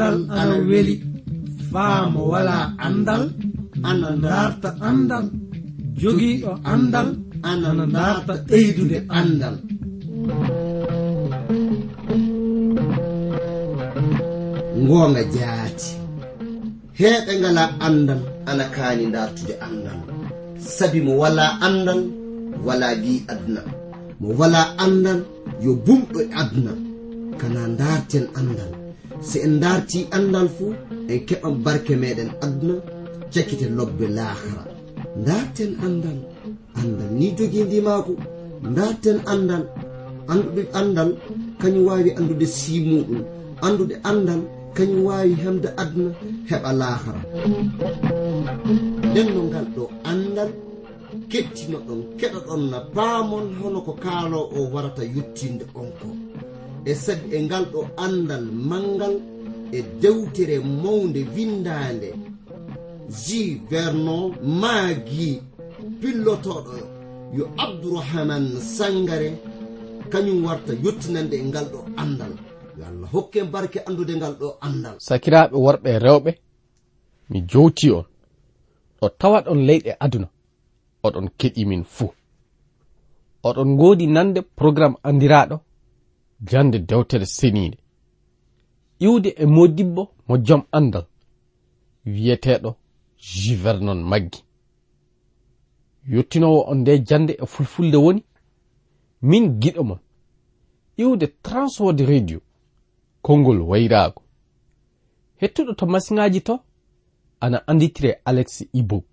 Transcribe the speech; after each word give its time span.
andal 0.00 0.16
ana 0.32 0.56
weli. 0.68 0.94
Faamo 1.72 2.20
wala 2.32 2.72
andal 2.86 3.22
ana 3.90 4.08
darta 4.24 4.68
andal. 4.88 5.26
Jogiiɗo 6.00 6.52
andal 6.72 7.08
ana 7.50 7.84
darta 7.96 8.32
ɓeydude 8.48 8.98
andal. 9.18 9.56
Ngoonga 14.82 15.22
jaati. 15.34 15.90
Heeɓe 16.98 17.32
ngala 17.40 17.64
andal 17.86 18.20
ana 18.50 18.64
kaani 18.74 19.04
dartude 19.14 19.54
andal. 19.66 19.98
Sabi 20.76 20.98
mo 21.06 21.12
wala 21.22 21.44
andal 21.66 22.00
wala 22.66 22.88
gi 23.02 23.14
aduna. 23.32 23.62
Mo 24.20 24.28
wala 24.40 24.60
andal 24.84 25.20
yo 25.64 25.70
bumɗo 25.84 26.20
aduna. 26.40 26.72
Kana 27.40 27.62
darten 27.80 28.26
andal. 28.40 28.79
so 29.28 29.38
en 29.46 29.54
darti 29.62 29.98
andal 30.16 30.48
fuu 30.56 30.72
en 31.12 31.18
keɓan 31.28 31.54
barke 31.64 31.94
meɗen 32.02 32.30
aduna 32.44 32.74
cakkite 33.32 33.66
lobbe 33.78 34.06
lahara 34.16 34.64
darten 35.26 35.72
andal 35.86 36.18
andal 36.80 37.10
ni 37.18 37.26
jogii 37.36 37.64
ndi 37.66 37.78
darten 38.76 39.18
andal 39.32 39.64
anduɗe 40.32 40.62
andal 40.80 41.10
kañum 41.60 41.84
wawi 41.88 42.10
andude 42.18 42.46
simuɗum 42.58 43.20
andude 43.66 43.94
andal 44.10 44.40
kañum 44.76 45.00
wawi 45.08 45.32
hemde 45.42 45.68
aduna 45.82 46.10
heɓa 46.50 46.70
lahara 46.80 47.20
nden 49.10 49.26
no 49.34 49.40
ngal 49.48 49.66
ɗo 49.76 49.84
andal 50.10 50.50
kettino 51.30 51.78
ɗon 51.86 52.00
keɗa 52.18 52.38
ɗon 52.46 52.62
na 52.70 52.78
paamon 52.94 53.46
hono 53.58 53.78
ko 53.86 53.92
kaalo 54.04 54.38
o 54.56 54.58
warata 54.72 55.02
yettinde 55.14 55.64
on 55.80 55.88
ko. 55.98 56.08
e 56.84 56.94
sed 56.94 57.20
e 57.32 57.42
ngal 57.42 57.64
ɗo 57.72 57.80
andal 57.96 58.44
mangal 58.70 59.14
e 59.72 59.82
dewtere 60.00 60.58
mawde 60.58 61.20
windande 61.34 62.14
ji 63.22 63.60
vernon 63.70 64.34
maagi 64.60 65.42
pillotoɗo 66.00 66.72
yo 67.36 67.44
abdourahaman 67.64 68.44
sangare 68.76 69.30
kañum 70.12 70.44
warta 70.44 70.72
yettinande 70.84 71.36
e 71.36 71.44
ngal 71.44 71.66
ɗo 71.72 71.80
andal 71.96 72.32
yo 72.78 72.84
allah 72.90 73.08
hokke 73.12 73.44
barke 73.44 73.78
andude 73.88 74.14
ngal 74.16 74.34
ɗo 74.40 74.48
andal 74.60 74.96
sakiraɓe 74.98 75.56
worɓe 75.64 75.98
rewɓe 75.98 76.32
mi 77.30 77.40
jowti 77.46 77.90
on. 77.90 78.04
Ɗo 79.00 79.08
tawa 79.18 79.40
ɗon 79.42 79.60
leyɗe 79.68 79.92
aduna 80.04 80.28
oɗon 81.06 81.26
keɗimin 81.38 81.84
fuu. 81.84 82.10
Oɗon 83.48 83.68
ngoodi 83.74 84.06
nande 84.06 84.40
programme 84.58 84.96
andiraɗo 85.08 85.56
jande 86.40 86.78
dewtere 86.78 87.26
seniide 87.26 87.78
iwde 88.98 89.28
e 89.28 89.46
modibbo 89.46 90.08
mo 90.28 90.36
jom 90.38 90.62
andal 90.72 91.06
wiyeteɗo 92.06 92.74
juvernon 93.18 94.02
maggi. 94.02 94.44
Yettinowo 96.08 96.60
on 96.70 96.78
nde 96.78 96.98
jande 96.98 97.32
e 97.42 97.46
fulfulde 97.46 97.96
woni 97.96 98.22
min 99.22 99.60
giɗo 99.60 99.82
mon. 99.84 99.98
Iwde 100.96 101.26
transword 101.42 102.00
radio 102.00 102.40
konngol 103.22 103.60
wayraago. 103.60 104.22
Hettuɗo 105.40 105.74
to 105.74 105.86
masiŋaji 105.86 106.40
to 106.40 106.60
ana 107.40 107.58
anditire 107.66 108.20
alex 108.24 108.64
ibo. 108.72 109.04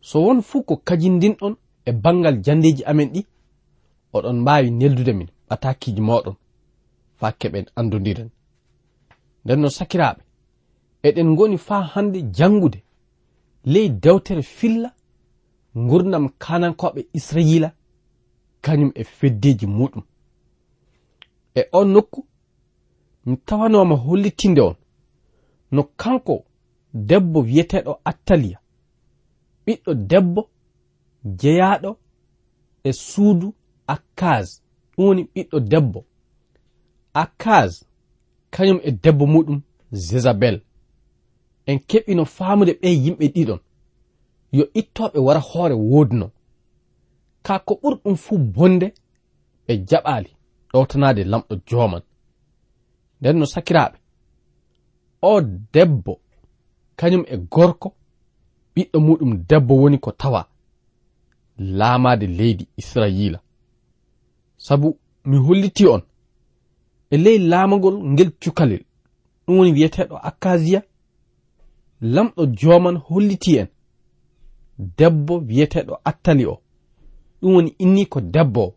So 0.00 0.22
won 0.22 0.42
fuu 0.42 0.62
ko 0.62 0.76
kajindinɗon 0.76 1.56
e 1.84 1.92
bangal 1.92 2.42
jandeji 2.44 2.84
amen 2.84 3.08
ɗi 3.12 3.26
oɗon 4.12 4.40
mbawi 4.40 4.70
neldude 4.70 5.12
min. 5.12 5.28
ɓatakiji 5.48 6.00
moɗon 6.08 6.36
fa 7.18 7.32
keɓen 7.40 7.66
andodiren 7.78 8.30
nden 9.44 9.60
no 9.60 9.68
sakiraɓe 9.68 10.22
eɗen 11.06 11.36
goni 11.36 11.58
fa 11.58 11.76
hande 11.92 12.18
jangude 12.36 12.78
ley 13.64 13.88
dewtere 14.02 14.42
filla 14.42 14.90
gurdam 15.88 16.28
kanankoɓe 16.42 17.00
israila 17.18 17.68
kañum 18.64 18.92
e 18.94 19.04
feddeji 19.04 19.66
muɗum. 19.66 20.02
E 21.54 21.62
on 21.72 21.88
nokku 21.94 22.20
mi 23.26 23.36
tawanoma 23.46 23.94
hollitinde 24.04 24.60
on 24.60 24.76
no 25.70 25.82
kanko 26.00 26.44
debbo 27.08 27.38
wiyeteɗo 27.40 27.92
attaliya 28.10 28.58
ɓiɗɗo 29.64 29.94
debbo 30.10 30.42
jeyaɗo 31.40 31.90
e 32.84 32.92
suudu 32.92 33.54
akkaz 33.86 34.62
ɗum 34.98 35.06
woni 35.06 35.22
ɓiɗɗo 35.34 35.60
debbo. 35.60 36.04
Akaz 37.14 37.84
kañum 38.50 38.80
e 38.82 38.90
debbo 38.90 39.26
muɗum 39.26 39.60
jezabel. 39.92 40.60
En 41.66 41.78
keɓino 41.88 42.24
famude 42.24 42.72
ɓe 42.80 42.88
yimɓe 43.04 43.26
ɗiɗon. 43.34 43.60
Yo 44.52 44.64
ittoɓe 44.74 45.18
wara 45.26 45.40
hoore 45.40 45.74
woodno. 45.74 46.30
Ka 47.42 47.58
ko 47.58 47.74
ɓurɗum 47.82 48.16
fuu 48.16 48.38
bonde 48.38 48.92
ɓe 49.66 49.72
jaɓali 49.88 50.30
ɗowtanade 50.72 51.24
lamɗo 51.24 51.54
joman 51.68 52.02
nden 53.20 53.38
no 53.38 53.46
sakiraɓe 53.46 53.98
o 55.22 55.40
debbo 55.72 56.20
kañum 56.96 57.24
e 57.26 57.36
gorko 57.36 57.88
ɓiɗɗo 58.74 58.98
muɗum 59.06 59.32
debbo 59.48 59.74
woni 59.82 59.98
ko 59.98 60.10
tawa 60.12 60.48
laamade 61.58 62.26
leydi 62.26 62.64
israila 62.76 63.38
sabu 64.58 64.98
mi 65.24 65.36
holliti 65.36 65.86
on 65.86 66.02
e 67.10 67.16
ley 67.16 67.38
laamagol 67.38 67.96
ngel 68.04 68.30
cukalel. 68.42 68.82
Ɗum 69.46 69.58
woni 69.58 69.72
wiyeteɗo 69.72 70.16
akasiya 70.28 70.80
lamɗo 72.14 72.42
joman 72.58 72.96
holliti 73.06 73.56
en. 73.60 73.68
Debbo 74.98 75.34
wiyeteɗo 75.48 75.94
attali 76.04 76.44
o. 76.46 76.54
Ɗum 77.40 77.54
woni 77.54 77.70
inni 77.78 78.06
ko 78.06 78.20
debbo 78.20 78.60
o. 78.60 78.74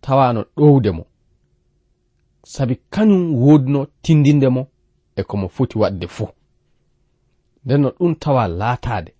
Tawano 0.00 0.40
ɗowde 0.56 0.90
mo. 0.96 1.04
Sabi 2.42 2.74
kañum 2.90 3.34
woodino 3.34 3.86
tindinde 4.02 4.48
mo 4.48 4.66
e 5.16 5.22
komo 5.22 5.48
foti 5.48 5.78
waɗde 5.78 6.06
fuu. 6.08 6.28
Nden 7.64 7.80
no 7.80 7.88
ɗum 7.98 8.14
tawa 8.22 8.48
laataade 8.48 9.12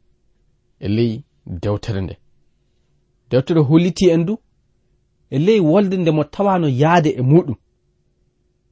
e 0.81 0.89
ley 0.89 1.23
dewtere 1.47 2.01
nde. 2.01 2.15
Dewtere 3.31 3.61
holliti 3.61 4.11
en 4.11 4.25
du 4.27 4.37
e 5.35 5.39
ley 5.39 5.61
wolde 5.61 5.97
nde 5.97 6.11
mo 6.17 6.25
tawano 6.35 6.69
yaade 6.83 7.11
e 7.21 7.23
muɗum. 7.31 7.57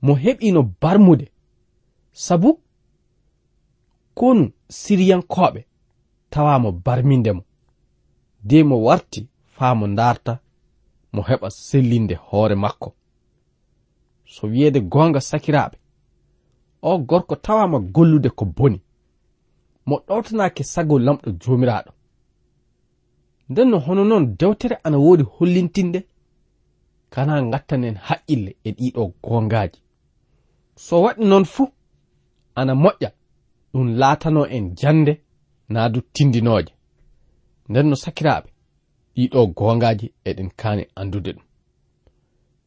Mo 0.05 0.12
heɓino 0.23 0.61
barmude. 0.81 1.27
Sabu 2.25 2.50
konu 4.19 4.45
siriyankoɓe 4.78 5.61
tawamo 6.33 6.71
barminde 6.84 7.33
mo. 7.37 7.43
De 8.49 8.59
mo 8.69 8.77
warti 8.87 9.21
faa 9.55 9.75
mo 9.78 9.87
darta 9.99 10.33
mo 11.12 11.21
heɓa 11.28 11.49
sellinde 11.51 12.15
hoore 12.27 12.55
makko. 12.65 12.89
So 14.33 14.43
wiyeede 14.47 14.81
gonga 14.93 15.21
sakiraaɓe 15.21 15.77
o 16.83 16.99
gorko 17.09 17.34
tawama 17.37 17.78
gollude 17.95 18.31
ko 18.39 18.45
boni. 18.45 18.81
Mo 19.87 19.97
ɗowtanake 20.06 20.62
sago 20.65 20.99
lamɗo 20.99 21.28
jomiraɗo 21.43 21.91
nden 23.51 23.69
no 23.71 23.78
hono 23.78 24.05
noon 24.05 24.37
dewtere 24.39 24.77
ana 24.84 24.99
woodi 24.99 25.22
hollintinde 25.34 26.01
kana 27.15 27.34
gattanen 27.53 27.97
haqqille 28.06 28.50
e 28.65 28.71
ɗiɗo 28.78 29.03
gongaji. 29.25 29.78
So 30.84 30.95
waɗi 31.05 31.23
noon 31.31 31.45
fuu 31.45 31.67
ana 32.59 32.73
moƴƴa 32.83 33.11
ɗum 33.73 33.87
laatano 34.00 34.43
en 34.56 34.65
jande 34.81 35.12
naa 35.72 35.89
du 35.93 36.01
tindinooje. 36.15 36.72
Nden 37.69 37.87
no 37.91 37.97
sakiraaɓe 38.05 38.49
ɗiɗo 39.15 39.41
gongaji 39.59 40.06
eɗen 40.28 40.51
kaani 40.61 40.84
andude 41.01 41.31
ɗum. 41.36 41.45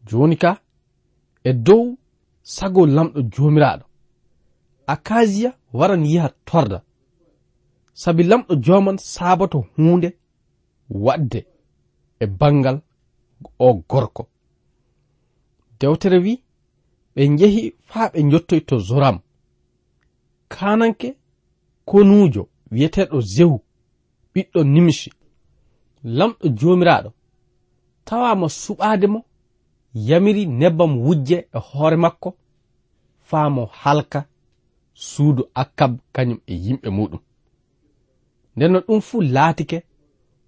Jooni 0.07 0.35
ka 0.43 0.51
e 1.43 1.51
dow 1.65 1.83
sago 2.55 2.81
lamɗo 2.95 3.19
joomiraaɗo 3.33 3.85
akasiya 4.93 5.51
waran 5.77 6.03
yiha 6.11 6.29
torda. 6.47 6.79
Sabi 8.01 8.23
lamɗo 8.23 8.53
jooman 8.65 8.97
saabato 9.13 9.57
huunde 9.75 10.09
waɗde 11.05 11.39
e 12.19 12.25
bangal 12.39 12.77
o 13.59 13.67
gorko. 13.89 14.23
dewtere 15.79 16.17
wi 16.25 16.33
ɓe 17.15 17.21
njehi 17.33 17.63
faa 17.89 18.07
ɓe 18.13 18.19
jottoy 18.31 18.61
to 18.67 18.75
zoram 18.87 19.17
kananke 20.53 21.07
konujo 21.89 22.43
wiyeteɗo 22.71 23.17
zehu 23.33 23.57
ɓiɗɗo 24.33 24.59
nimshi 24.73 25.09
lamɗo 26.17 26.45
jomiraɗo 26.59 27.09
tawama 28.07 28.47
suɓade 28.61 29.07
mo 29.13 29.19
yamiri 30.07 30.43
nebbam 30.59 30.91
wujje 31.05 31.37
e 31.55 31.59
hoore 31.67 31.97
makko 32.03 32.29
faa 33.29 33.49
mo 33.55 33.63
halka 33.81 34.19
suudu 34.93 35.43
akkab 35.61 35.91
kañum 36.15 36.39
e 36.51 36.53
yimɓe 36.63 36.89
muɗum 36.97 37.21
nden 38.55 38.71
no 38.73 38.79
ɗum 38.85 38.99
fuu 39.07 39.21
laatike 39.35 39.77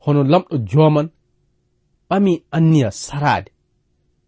hono 0.04 0.22
lamɗo 0.32 0.56
joman 0.70 1.08
ɓami 2.10 2.32
anniya 2.56 2.90
saraade. 2.92 3.52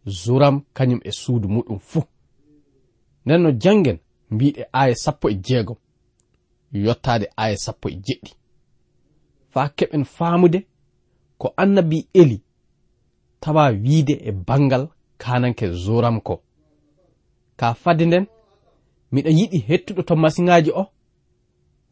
zuram 0.05 0.61
kañum 0.73 0.99
e 1.03 1.11
suudu 1.11 1.47
muɗum 1.49 1.79
fuu. 1.79 2.03
Nden 3.25 3.41
no 3.41 3.51
janngen 3.51 3.97
mbiɗe 4.31 4.65
aya 4.71 4.95
sappo 4.95 5.29
e 5.29 5.35
jeegom 5.45 5.77
yottaade 6.73 7.27
aya 7.37 7.57
sappo 7.57 7.89
e 7.89 7.95
jeɗɗi. 8.05 8.31
Faa 9.49 9.69
keɓen 9.77 10.03
faamude 10.05 10.59
ko 11.37 11.53
annabi 11.57 12.07
eli 12.13 12.41
tawa 13.39 13.69
wiide 13.83 14.13
e 14.13 14.31
bangal 14.31 14.87
kananke 15.17 15.67
zoram 15.83 16.21
ko. 16.21 16.41
Ka 17.55 17.73
fadde 17.73 18.05
nden 18.05 18.25
miɗa 19.11 19.29
yiɗi 19.29 19.57
hettuɗo 19.67 20.01
to 20.07 20.15
masiŋaji 20.15 20.71
o 20.71 20.83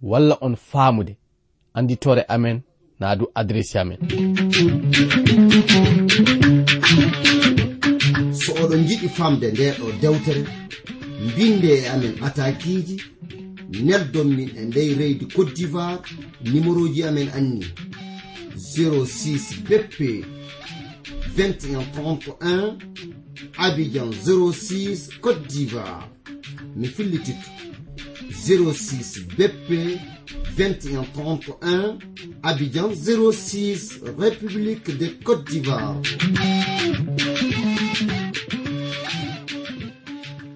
walla 0.02 0.38
on 0.42 0.56
faamude. 0.56 1.18
Annditore 1.74 2.24
amen 2.28 2.62
naa 3.00 3.16
du 3.16 3.26
adressi 3.36 3.78
amen. 3.78 4.00
Famde 9.10 9.52
nde 9.52 9.72
ɗo 9.80 9.92
dewtere. 10.02 10.44
Mbinde 11.26 11.88
amen 11.94 12.14
atakiji 12.22 13.02
neldon 13.70 14.28
min 14.38 14.50
e 14.58 14.62
ndey 14.66 14.94
reydi 14.96 15.26
côte 15.28 15.54
d'ivoire 15.54 16.02
numéro 16.46 16.88
ji 16.94 17.04
amen 17.04 17.30
anni. 17.34 17.66
06 18.56 19.64
bp 19.70 20.26
2131 21.38 22.78
abidjan 23.58 24.12
06 24.12 25.10
côte 25.22 25.48
d'ivoire. 25.48 26.10
Mi 26.76 26.88
fillititto 26.88 27.50
06 28.32 29.26
bp 29.38 30.00
2131 30.58 31.98
abidjan 32.44 32.90
06 32.94 34.02
république 34.18 34.98
de 34.98 35.08
côte 35.24 35.44
d'ivoire 35.50 35.96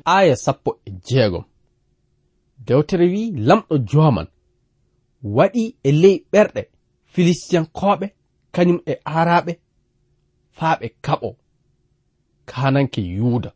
aya 0.05 0.35
sappo 0.35 0.79
e 0.85 0.91
jeegom 1.07 1.43
dewtere 2.65 3.05
wi 3.13 3.31
lamɗo 3.47 3.77
joman 3.77 4.27
waɗi 5.23 5.75
e 5.83 5.91
ley 5.91 6.25
ɓerɗe 6.31 6.61
filistiyankoɓe 7.11 8.05
kañum 8.53 8.79
e 8.85 8.93
araɓe 9.05 9.53
faa 10.57 10.75
ɓe 10.79 10.87
kaɓo 11.05 11.29
kananke 12.45 13.01
yuuda. 13.01 13.51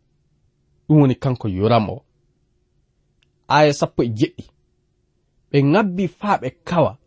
Ɗum 0.88 1.00
woni 1.01 1.15
kanko 1.15 1.47
yoram 1.50 1.89
o. 1.89 2.06
Aya 3.48 3.74
sappo 3.74 4.03
e 4.03 4.09
jeɗɗi 4.18 4.44
ɓe 5.51 5.57
ŋabbi 5.71 6.07
faa 6.07 6.38
ɓe 6.41 6.50
kawa 6.63 6.98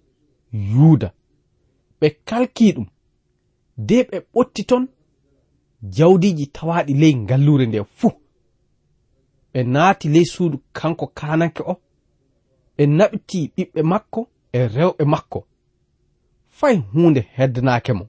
yuuda. 0.53 1.09
Ɓe 2.01 2.11
kalki 2.29 2.73
ɗum 2.73 2.87
de 3.77 3.97
ɓe 4.09 4.17
ɓotti 4.35 4.63
ton 4.65 4.85
jawdiji 5.97 6.47
tawaɗi 6.47 6.93
ley 6.95 7.15
ngallure 7.15 7.67
nde 7.67 7.85
fuu. 7.85 8.13
ɓe 9.59 9.65
naati 9.65 10.09
ley 10.09 10.25
suudu 10.25 10.59
kanko 10.73 11.07
kananke 11.19 11.63
o 11.63 11.75
ɓe 12.77 12.83
naɓiti 12.99 13.39
ɓiɓɓe 13.57 13.81
makko 13.91 14.21
e 14.53 14.61
rewɓe 14.75 15.05
makko. 15.13 15.39
Fay 16.59 16.77
hunde 16.93 17.21
heddanaake 17.37 17.93
mo. 17.99 18.05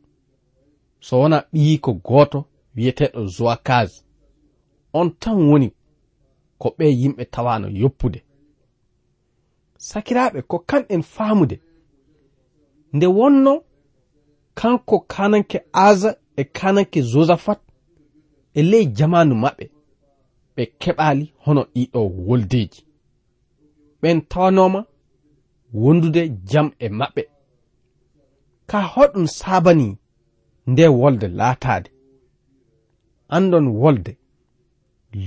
So 1.05 1.13
wona 1.21 1.37
ɓiyi 1.51 1.79
ko 1.83 1.91
gooto 1.93 2.39
wiyeteeɗo 2.75 3.21
zoakas 3.35 3.91
on 4.93 5.07
tan 5.21 5.37
woni 5.49 5.69
ko 6.61 6.67
ɓe 6.77 6.85
yimɓe 7.01 7.23
tawano 7.33 7.67
yoppude. 7.81 8.19
Sakiraaɓe 9.77 10.39
ko 10.49 10.57
kanɗen 10.69 11.01
faamude. 11.13 11.57
Nde 12.93 13.07
wonno 13.17 13.53
kanko 14.59 14.99
kananke 14.99 15.57
asa 15.73 16.09
e 16.35 16.43
kananke 16.43 16.99
josaphat 17.11 17.59
e 18.53 18.61
ley 18.61 18.85
jamanu 18.97 19.35
maɓɓe. 19.35 19.78
ɓe 20.59 20.65
keɓali 20.81 21.25
hono 21.43 21.61
ɗiɗo 21.73 21.99
woldeji 22.27 22.81
ɓen 24.01 24.17
tawanoma 24.31 24.79
wondude 25.81 26.21
jam 26.49 26.67
e 26.79 26.87
maɓɓe. 26.99 27.23
Ka 28.69 28.79
hoɗum 28.93 29.25
sabani 29.39 29.87
nde 30.69 30.83
wolde 30.99 31.27
laatade 31.39 31.89
andon 33.35 33.65
wolde 33.81 34.11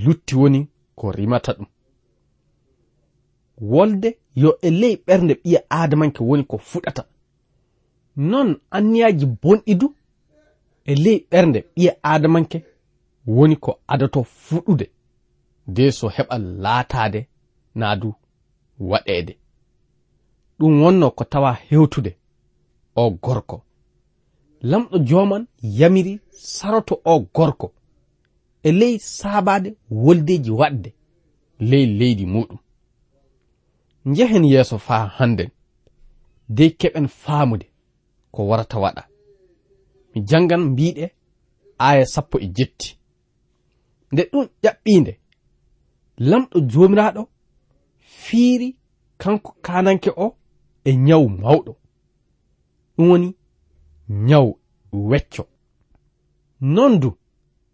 lutti 0.03 0.33
woni 0.41 0.59
ko 0.99 1.05
rimata 1.17 1.51
ɗum. 1.57 1.69
Wolde 3.71 4.09
yo 4.41 4.49
e 4.61 4.69
ley 4.81 4.95
ɓernde 5.05 5.33
ɓiya 5.41 5.59
adamanke 5.79 6.21
woni 6.29 6.43
ko 6.51 6.57
fuɗata. 6.69 7.03
Non 8.31 8.49
anniyaji 8.75 9.25
bonɗi 9.41 9.73
du 9.81 9.87
e 10.91 10.93
ley 11.03 11.17
ɓernde 11.31 11.59
ɓiya 11.73 11.91
adamanke 12.11 12.57
woni 13.35 13.55
ko 13.63 13.71
adato 13.93 14.19
fuɗude. 14.23 14.85
de 15.67 15.91
so 15.91 16.07
heɓa 16.07 16.37
laataade 16.37 17.27
naa 17.75 17.95
du 17.95 18.13
waɗeede. 18.79 19.37
Ɗum 20.59 20.81
wonno 20.83 21.11
ko 21.11 21.23
tawa 21.23 21.53
hewtude 21.53 22.17
o 22.95 23.09
gorko. 23.11 23.63
Lamɗo 24.61 24.97
joman 25.07 25.47
yamiri 25.61 26.19
saroto 26.31 27.01
o 27.05 27.19
gorko. 27.35 27.73
E 28.63 28.71
ley 28.71 28.99
saabade 28.99 29.75
woldeji 29.89 30.51
waɗde 30.51 30.93
ley 31.59 31.85
leydi 31.85 32.25
muɗum 32.25 32.57
njehen 34.05 34.45
yeeso 34.45 34.77
faa 34.77 35.05
hannden 35.17 35.49
dey 36.49 36.69
keɓen 36.79 37.07
faamude 37.07 37.65
ko 38.31 38.47
warata 38.47 38.77
waɗa. 38.79 39.03
Mi 40.13 40.21
janngan 40.29 40.61
mbiɗe 40.69 41.05
aya 41.77 42.05
sappo 42.05 42.37
e 42.39 42.47
jetti. 42.47 42.97
Nde 44.11 44.21
ɗum 44.31 44.47
ƴaɓɓiinde 44.63 45.13
lamɗo 46.17 46.59
jomiraɗo 46.71 47.23
fiiri 47.99 48.75
kanko 49.17 49.51
kananke 49.61 50.09
o 50.15 50.35
e 50.83 50.95
nyawu 50.95 51.29
mawɗo. 51.29 51.73
Ɗum 52.95 53.09
woni 53.09 53.35
nyawu 54.09 54.59
wecco. 55.09 55.43
Non 56.61 56.99
du 56.99 57.09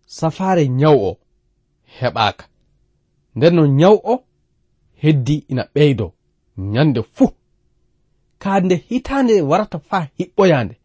safaare 0.06 0.68
nyawu 0.68 1.00
o 1.10 1.18
heɓaaka. 2.00 2.46
Nden 3.36 3.56
no 3.56 3.68
nyawu 3.68 4.00
o 4.04 4.24
heddi 5.02 5.36
ina 5.52 5.64
ɓeydo 5.74 6.14
nyande 6.58 7.02
fuu 7.16 7.32
kaande 8.40 8.76
hitande 8.76 9.42
warata 9.42 9.80
faa 9.80 10.08
hiɓɓoyande 10.18 10.76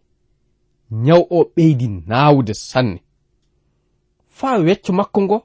ñaw 0.91 1.23
o 1.31 1.39
ɓeydi 1.55 1.87
naawude 2.09 2.55
sanne. 2.55 3.01
Faa 4.29 4.59
wecco 4.67 4.93
makko 4.93 5.19
ngo 5.23 5.39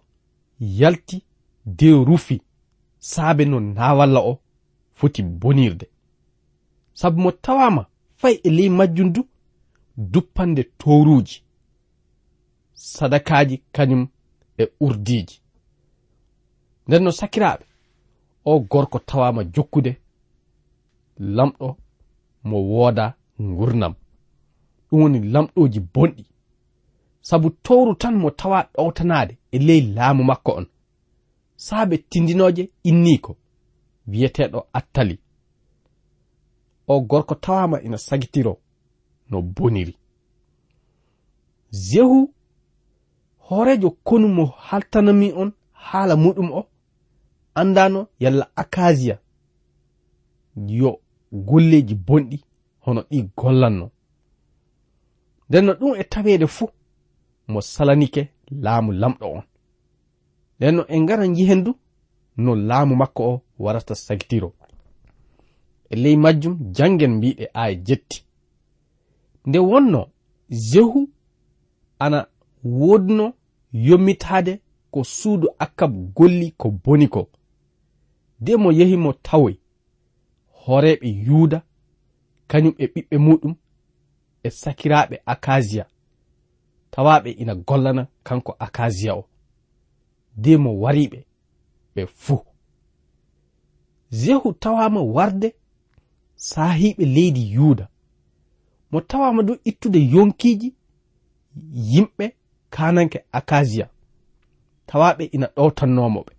yalti 0.59 1.17
dew 1.77 2.03
rufi 2.05 2.41
saabe 2.99 3.43
no 3.45 3.59
nawalla 3.59 4.19
o 4.19 4.33
foti 4.97 5.21
bonirde 5.23 5.87
sabu 6.93 7.17
mo 7.21 7.31
tawama 7.31 7.83
fay 8.19 8.35
e 8.43 8.49
ley 8.49 8.69
majjum 8.69 9.09
du 9.15 9.21
duppande 9.97 10.63
toruji 10.79 11.43
sadakaji 12.73 13.55
kañum 13.75 14.07
e 14.57 14.63
urdiji 14.85 15.41
nden 16.87 17.03
no 17.03 17.11
sakiraɓe 17.11 17.65
o 18.45 18.59
gorko 18.71 18.99
tawama 18.99 19.41
jokkude 19.43 19.91
lamɗo 21.19 21.67
mo 22.43 22.57
wooda 22.71 23.05
gurnam 23.57 23.93
ɗum 24.89 25.01
woni 25.01 25.19
lamɗoji 25.33 25.79
bonɗi. 25.93 26.23
Sabu 27.21 27.49
towru 27.63 27.95
tan 28.01 28.15
mo 28.21 28.29
tawa 28.39 28.59
ɗowtanade 28.73 29.33
e 29.51 29.57
ley 29.67 29.81
laamu 29.95 30.23
makko 30.23 30.51
on. 30.59 30.65
saaɓe 31.65 31.95
tindinoje 32.09 32.63
inniko 32.89 33.31
wiyeteɗo 34.09 34.59
attali. 34.73 35.15
O 36.87 37.01
gorko 37.09 37.35
tawama 37.35 37.77
ina 37.85 37.97
sagitiro 37.97 38.53
no 39.29 39.37
boniri. 39.41 39.95
Jehu 41.71 42.33
hoorejo 43.45 43.89
konu 44.07 44.27
mo 44.27 44.45
haltanami 44.45 45.27
on 45.41 45.51
haala 45.71 46.15
muɗum 46.23 46.49
o 46.51 46.61
andano 47.59 48.07
yalla 48.19 48.45
akasiya 48.61 49.15
yo 50.79 50.91
golleji 51.31 51.95
bonɗi 52.07 52.37
hono 52.83 53.01
ɗi 53.09 53.17
gollanno. 53.37 53.85
Nden 55.49 55.65
no 55.65 55.73
ɗum 55.79 55.93
e 56.01 56.03
taweede 56.11 56.47
fuu 56.47 56.69
mo 57.47 57.59
salanike 57.61 58.21
laamu 58.63 58.91
lamɗo 59.01 59.25
on. 59.37 59.43
nden 60.59 60.75
no 60.75 60.85
en 60.87 61.03
ngara 61.03 61.25
yihen 61.25 61.63
du 61.63 61.75
no 62.37 62.55
laamu 62.55 62.95
makko 62.95 63.23
o 63.33 63.41
warata 63.59 63.95
sagitiro. 63.95 64.53
E 65.89 65.95
ley 65.95 66.15
majjum 66.15 66.57
jangen 66.75 67.15
mbiɗe 67.15 67.49
aya 67.53 67.75
jetti. 67.75 68.25
Nde 69.45 69.59
wonno 69.59 70.09
jehu 70.49 71.09
ana 71.99 72.27
wodno 72.63 73.33
yommitade 73.73 74.61
ko 74.91 75.03
suudu 75.03 75.47
akkab 75.59 75.93
golli 76.15 76.51
ko 76.51 76.71
boni 76.71 77.07
ko. 77.07 77.29
De 78.39 78.55
mo 78.55 78.71
yehi 78.71 78.97
mo 78.97 79.13
tawoy 79.13 79.55
horeɓe 80.65 81.07
yuuda 81.25 81.61
kañum 82.47 82.73
e 82.77 82.85
ɓiɓɓe 82.87 83.17
muɗum 83.17 83.55
e 84.43 84.49
sakiraɓe 84.49 85.21
akasiya 85.25 85.85
tawaɓe 86.91 87.29
ina 87.31 87.55
gollana 87.55 88.07
kanko 88.23 88.55
akasiya 88.59 89.13
o. 89.15 89.28
de 90.43 90.57
mo 90.63 90.71
wariɓe. 90.83 91.19
Ɓe 91.95 92.01
fuu 92.21 92.43
zehu 94.19 94.53
tawama 94.53 95.01
warde 95.15 95.49
sahiɓe 96.35 97.03
leydi 97.15 97.43
yuuda 97.55 97.85
mo 98.91 99.01
tawama 99.09 99.41
dow 99.47 99.57
ittude 99.69 99.99
yonkiji 100.13 100.69
yimɓe 101.91 102.25
kananke 102.73 103.19
akasiya 103.37 103.87
tawaɓe 104.87 105.23
ina 105.35 105.47
ɗowtannomoɓe 105.55 106.31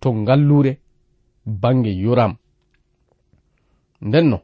to 0.00 0.08
ngallure 0.20 0.72
bange 1.62 1.90
yoram. 2.04 2.32
Ndenno 4.06 4.38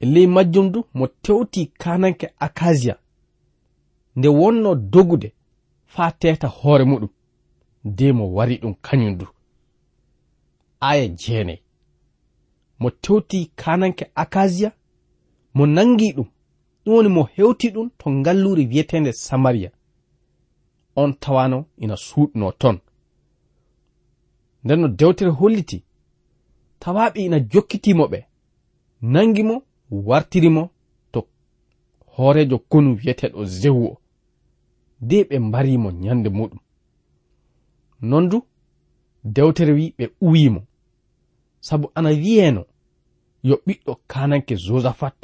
e 0.00 0.06
ley 0.06 0.26
majjum 0.26 0.66
du 0.72 0.80
mo 0.94 1.06
tewti 1.22 1.62
kananke 1.82 2.26
akasiya 2.46 2.94
nde 4.16 4.28
wonno 4.28 4.70
dogude 4.74 5.28
faa 5.94 6.10
teta 6.20 6.48
hoore 6.58 6.84
muɗum. 6.90 7.10
nde 7.84 8.12
mo 8.12 8.24
wari 8.34 8.56
ɗum 8.62 8.74
kañum 8.82 9.16
du. 9.18 9.26
Aya 10.80 11.08
jeenayi 11.08 11.62
mo 12.78 12.90
tewti 12.90 13.50
kananke 13.56 14.04
akasiya 14.14 14.72
mo 15.54 15.66
nangi 15.66 16.12
ɗum 16.16 16.28
ɗum 16.84 16.94
woni 16.94 17.08
mo 17.08 17.22
hewti 17.34 17.70
ɗum 17.74 17.90
to 17.98 18.10
ngallure 18.10 18.62
wiyetende 18.70 19.12
samariya. 19.12 19.70
On 20.96 21.12
tawano 21.14 21.58
ina 21.78 21.96
suuɗno 21.96 22.52
ton. 22.60 22.78
Nden 24.64 24.80
no 24.80 24.88
dewtere 24.88 25.30
holliti 25.30 25.78
tawaɓe 26.80 27.18
ina 27.26 27.38
jokkitimo 27.40 28.04
ɓe 28.12 28.18
nangi 29.12 29.42
mo 29.42 29.62
wartirimo 29.90 30.70
to 31.12 31.20
hoorejo 32.14 32.58
konu 32.70 32.90
wiyeteɗo 32.98 33.44
zewu 33.44 33.84
o 33.86 33.98
de 35.00 35.24
ɓe 35.28 35.36
mbarimo 35.38 35.90
ñande 35.90 36.28
muɗum. 36.30 36.60
non 38.02 38.28
du 38.30 38.38
dewtere 39.24 39.72
wi 39.78 39.94
ɓe 39.98 40.04
uwimo 40.20 40.60
sabu 41.60 41.86
ana 41.94 42.08
wiyeno 42.22 42.62
yo 43.48 43.54
ɓiɗɗo 43.66 43.92
kananke 44.10 44.54
josaphat 44.64 45.16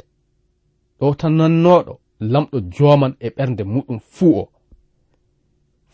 ɗo 0.99 1.15
tan 1.19 1.33
nannoɗo 1.37 1.93
lamɗo 2.31 2.57
joman 2.75 3.13
e 3.19 3.27
ɓernde 3.35 3.63
muɗum 3.73 3.99
fuu 4.13 4.33
o. 4.41 4.51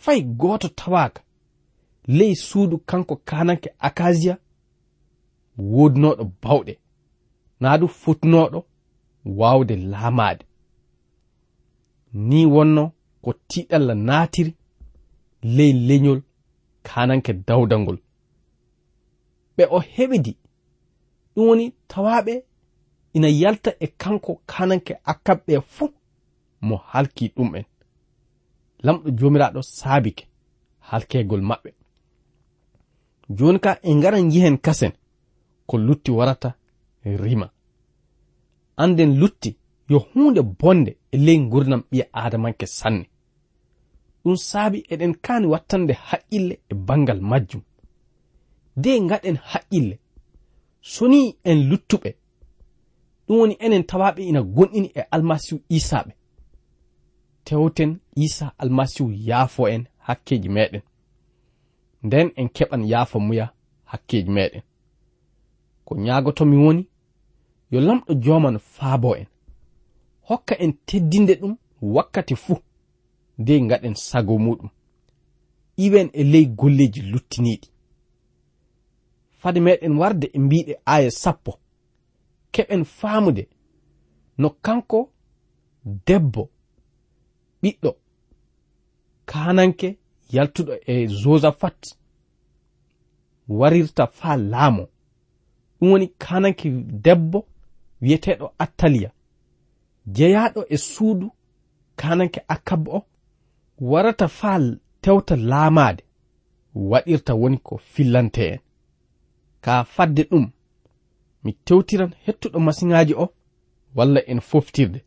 Fay 0.04 0.22
goto 0.22 0.68
tawaka 0.80 1.22
ley 2.18 2.36
suudu 2.36 2.77
kanko 2.89 3.15
kananke 3.30 3.70
akasia 3.88 4.38
wodnoɗo 5.58 6.24
bawɗe 6.42 6.74
naa 7.62 7.77
du 7.77 7.88
futnoɗo 8.01 8.60
wawde 9.39 9.75
laamade 9.92 10.44
ni 12.13 12.46
wonno 12.46 12.84
ko 13.24 13.34
tiɗalla 13.50 13.94
naatiri 14.08 14.51
ley 15.56 15.74
leñol 15.88 16.22
kananke 16.88 17.32
dawda 17.48 17.75
ngol. 17.80 17.98
Ɓe 19.56 19.63
o 19.75 19.80
heɓidi 19.94 20.34
ɗum 21.34 21.46
woni 21.48 21.65
tawaɓe 21.92 22.34
ina 23.15 23.27
yalta 23.42 23.72
e 23.80 23.88
kanko 24.01 24.32
kananke 24.51 24.94
akkaɓɓe 25.12 25.54
fuu 25.74 25.89
mo 26.68 26.75
halki 26.92 27.25
ɗum'en 27.36 27.65
lamɗo 28.86 29.08
jomiraɗo 29.18 29.62
saabike 29.77 30.24
halkegol 30.89 31.42
maɓɓe. 31.50 31.70
Joni 33.38 33.60
ka 33.60 33.72
en 33.88 33.96
ngaran 33.98 34.32
yihen 34.34 34.58
kasen 34.65 34.94
ko 35.68 35.77
lutti 35.77 36.12
warata 36.12 36.50
rima. 37.24 37.48
Anden 38.77 39.12
lutti 39.20 39.50
yo 39.89 40.00
hunde 40.10 40.42
bonde 40.60 40.92
e 41.12 41.18
ley 41.25 41.39
gurdam 41.51 41.82
ɓiya 41.89 42.06
adamanke 42.13 42.65
sanne. 42.65 43.06
ɗum 44.25 44.36
saabi 44.50 44.79
eɗen 44.94 45.13
kaani 45.25 45.48
wattande 45.48 45.94
haqqille 45.94 46.55
e 46.70 46.74
bangal 46.88 47.22
majjum. 47.22 47.62
De 48.84 49.00
ngaɗen 49.00 49.38
haqqille 49.51 49.96
so 50.82 51.08
ni 51.08 51.38
en 51.44 51.60
luttuɓe 51.70 52.10
ɗum 53.27 53.38
woni 53.39 53.55
enen 53.65 53.84
tawaɓe 53.89 54.22
ina 54.29 54.41
gonɗini 54.55 54.89
e 54.96 55.01
almasihu 55.12 55.58
isaɓe 55.77 56.12
tewten 57.46 57.91
isa 58.15 58.53
almasihu 58.62 59.12
yaafo 59.27 59.67
en 59.74 59.84
hakkeji 60.08 60.50
meɗen 60.50 60.82
nden 62.03 62.27
en 62.36 62.48
keɓan 62.55 62.84
yaafa 62.91 63.20
muya 63.20 63.46
hakkeji 63.91 64.29
meɗen 64.38 64.62
ko 65.86 65.96
ñagotomi 65.96 66.58
woni 66.65 66.84
yo 67.72 67.79
lamɗo 67.82 68.13
joman 68.24 68.60
faabo 68.60 69.15
en. 69.15 69.27
Hokka 70.27 70.55
en 70.60 70.72
teddinde 70.86 71.34
ɗum 71.41 71.55
wakkati 71.82 72.36
fuu. 72.36 72.58
nde 73.38 73.60
gaɗen 73.70 73.96
sago 73.96 74.38
muɗum. 74.38 74.70
Iwen 75.77 76.10
e 76.13 76.24
ley 76.24 76.46
golleji 76.46 77.01
luttiniɗi. 77.12 77.68
Fade 79.39 79.60
meɗen 79.60 79.98
warde 79.98 80.27
e 80.34 80.39
mbiɗe 80.39 80.74
aya 80.86 81.12
sappo. 81.12 81.60
Keɓen 82.54 82.84
faamude. 82.86 83.48
No 84.38 84.50
kanko 84.50 85.12
debbo 86.08 86.50
ɓiɗɗo 87.62 87.92
kananke 89.25 89.98
yaltuɗo 90.34 90.74
e 90.92 91.08
josaphat 91.08 91.80
warirta 93.48 94.08
faa 94.08 94.38
laamo. 94.51 94.84
Ɗum 95.80 95.92
woni 95.92 96.08
kananke 96.24 96.70
debbo 97.06 97.39
wiyeteɗo 98.01 98.46
attaliya. 98.63 99.12
Jeyaɗo 100.15 100.62
e 100.70 100.77
suudu 100.77 101.27
kananke 101.96 102.39
akab 102.48 102.88
o 102.88 103.00
warata 103.79 104.27
faal 104.27 104.77
tewta 105.01 105.36
laamaade 105.36 106.03
waɗirta 106.75 107.34
woni 107.41 107.58
ko 107.58 107.77
fillante 107.77 108.44
en 108.53 108.60
ka 109.62 109.84
fadde 109.84 110.24
ɗum 110.29 110.46
mi 111.44 111.51
tewtiran 111.65 112.12
hettuɗo 112.25 112.60
masiŋaaji 112.60 113.13
o 113.24 113.25
walla 113.96 114.20
en 114.32 114.39
foftirde 114.50 115.00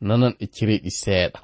nanan 0.00 0.34
e 0.38 0.46
cereeɗi 0.54 0.90
seeɗa. 0.90 1.38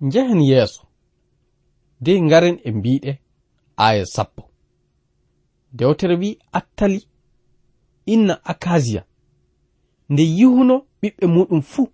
njehen 0.00 0.40
yeeso 0.40 0.82
dey 2.00 2.20
ngaren 2.22 2.60
e 2.64 2.70
mbiɗe 2.70 3.12
aya 3.76 4.06
sappo. 4.06 4.42
Dewtere 5.72 6.14
wi 6.16 6.38
attali 6.52 7.08
inna 8.06 8.44
akasiya 8.44 9.02
nde 10.08 10.22
yihuno 10.22 10.76
ɓiɓɓe 11.02 11.26
muɗum 11.34 11.60
fuu 11.62 11.88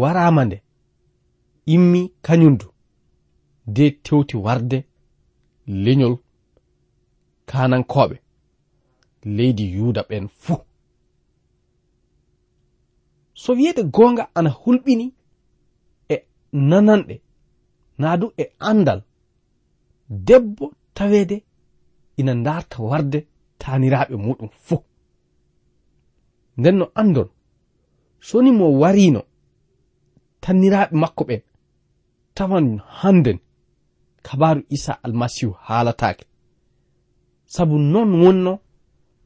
warama 0.00 0.44
nde. 0.44 0.62
Immi 1.74 2.02
kañumdu 2.22 2.66
de 3.66 3.90
tewti 3.90 4.36
warde 4.36 4.78
leñol 5.66 6.14
kanankoɓe 7.46 8.16
leydi 9.36 9.64
yuda 9.76 10.02
ɓen 10.08 10.28
fuu 10.28 10.60
so 13.34 13.52
wiyeede 13.52 13.82
goonga 13.94 14.24
ana 14.34 14.50
hulɓini 14.50 15.06
e 16.08 16.16
nananɗe 16.52 17.14
naadu 17.98 18.26
e 18.42 18.44
anndal 18.70 19.00
debbo 20.08 20.66
taweede 20.96 21.36
ina 22.20 22.32
ndaarta 22.40 22.76
warde 22.90 23.18
taaniraaɓe 23.60 24.14
muɗum 24.24 24.50
fuu 24.66 24.82
nden 26.58 26.76
no 26.80 26.86
anndon 27.00 27.28
soni 28.28 28.50
mo 28.58 28.66
wariino 28.80 29.20
tanniraaɓe 30.42 30.94
makko 31.02 31.22
ɓen 31.28 31.42
tawan 32.36 32.66
hannden 33.00 33.38
kabaru 34.26 34.60
isa 34.76 34.92
almasihu 35.04 35.52
haalataake 35.66 36.24
sabu 37.54 37.74
non 37.92 38.10
wonno 38.22 38.52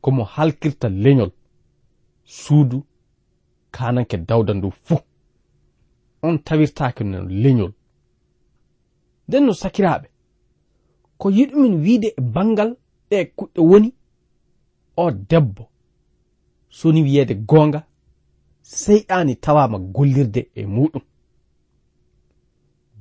ko 0.02 0.08
mo 0.16 0.24
halkirta 0.34 0.88
leñol 1.04 1.30
suudu 2.40 2.78
kananke 3.74 4.16
dawda 4.28 4.52
ndu 4.54 4.68
fuu 4.84 5.00
on 6.26 6.38
tawirtaake 6.46 7.02
no 7.04 7.18
leñol. 7.42 7.72
nden 9.28 9.44
no 9.46 9.52
sakiraaɓe. 9.52 10.08
Ko 11.18 11.30
yiɗumin 11.30 11.74
wiide 11.84 12.08
e 12.18 12.20
bangal 12.34 12.76
ɗe 13.10 13.16
kuɗɗe 13.36 13.60
woni 13.70 13.94
o 14.96 15.10
debbo 15.10 15.68
soni 16.68 17.02
wiyeede 17.02 17.34
goonga 17.34 17.80
sey 18.62 19.00
ɗaani 19.08 19.36
tawama 19.36 19.78
gollirde 19.78 20.50
e 20.54 20.66
muɗum 20.66 21.02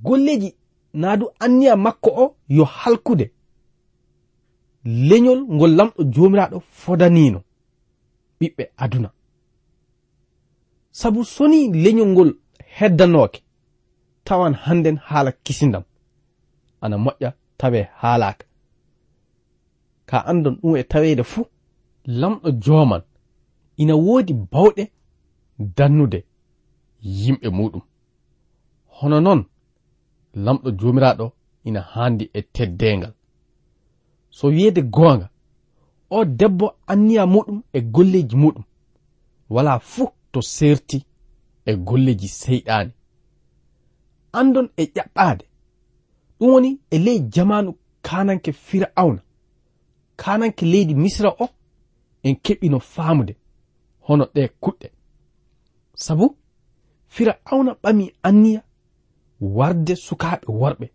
golleji 0.03 0.55
naadu 0.93 1.25
anniya 1.39 1.75
makko 1.75 2.09
o 2.23 2.35
yo 2.49 2.65
halkude. 2.65 3.31
Leñol 4.85 5.39
ngol 5.55 5.71
lamɗo 5.77 6.03
joomiraaɗo 6.13 6.59
fodanino 6.59 7.39
ɓiɓɓe 8.39 8.63
aduna. 8.77 9.09
Sabu 10.91 11.23
soni 11.25 11.59
leñol 11.83 12.09
ngol 12.13 12.31
heddanoke 12.77 13.39
tawan 14.23 14.53
hannden 14.53 14.97
haala 14.97 15.31
kisindam. 15.31 15.83
ana 16.81 16.97
moƴƴa 16.97 17.29
tawe 17.57 17.81
haalaaka 18.01 18.45
ka 20.09 20.17
andan 20.29 20.55
ɗum 20.61 20.75
e 20.77 20.83
taweede 20.91 21.23
fuu 21.31 21.45
lamɗo 22.19 22.49
jooman 22.63 23.01
ina 23.81 23.95
woodi 24.05 24.33
bawɗe 24.51 24.83
dannude 25.77 26.19
yimɓe 27.19 27.47
muɗum 27.57 27.81
hono 28.95 29.17
noon 29.25 29.41
lamɗo 30.45 30.69
joomiraaɗo 30.79 31.25
ina 31.67 31.81
haandi 31.81 32.25
e 32.33 32.41
teddeengal. 32.55 33.13
So 34.29 34.47
wiyeede 34.47 34.81
goonga 34.95 35.27
o 36.09 36.25
debbo 36.25 36.67
anniya 36.91 37.23
muɗum 37.33 37.59
e 37.73 37.79
golleeji 37.81 38.35
muɗum 38.43 38.63
walaa 39.53 39.79
fuu 39.91 40.07
to 40.31 40.39
serti 40.41 40.97
e 41.65 41.71
golleeji 41.87 42.27
seyɗaani. 42.39 42.91
Andon 44.39 44.67
e 44.77 44.83
ƴaɓɓaade 44.95 45.43
ɗum 46.41 46.49
woni 46.53 46.79
e 46.89 46.97
ley 46.97 47.19
jamanu 47.29 47.75
kananke 48.01 48.51
fir'auna. 48.51 49.21
Kananke 50.17 50.65
leydi 50.65 50.95
misra 50.95 51.29
o 51.39 51.47
en 52.23 52.35
keɓino 52.35 52.79
famude 52.79 53.35
hono 54.07 54.25
ɗe 54.33 54.49
kuɗɗe. 54.61 54.87
Sabu 55.95 56.35
fir'auna 57.07 57.71
ɓami 57.83 58.13
anniya 58.23 58.61
warde 59.39 59.95
sukaɓe 59.95 60.47
worɓe 60.47 60.87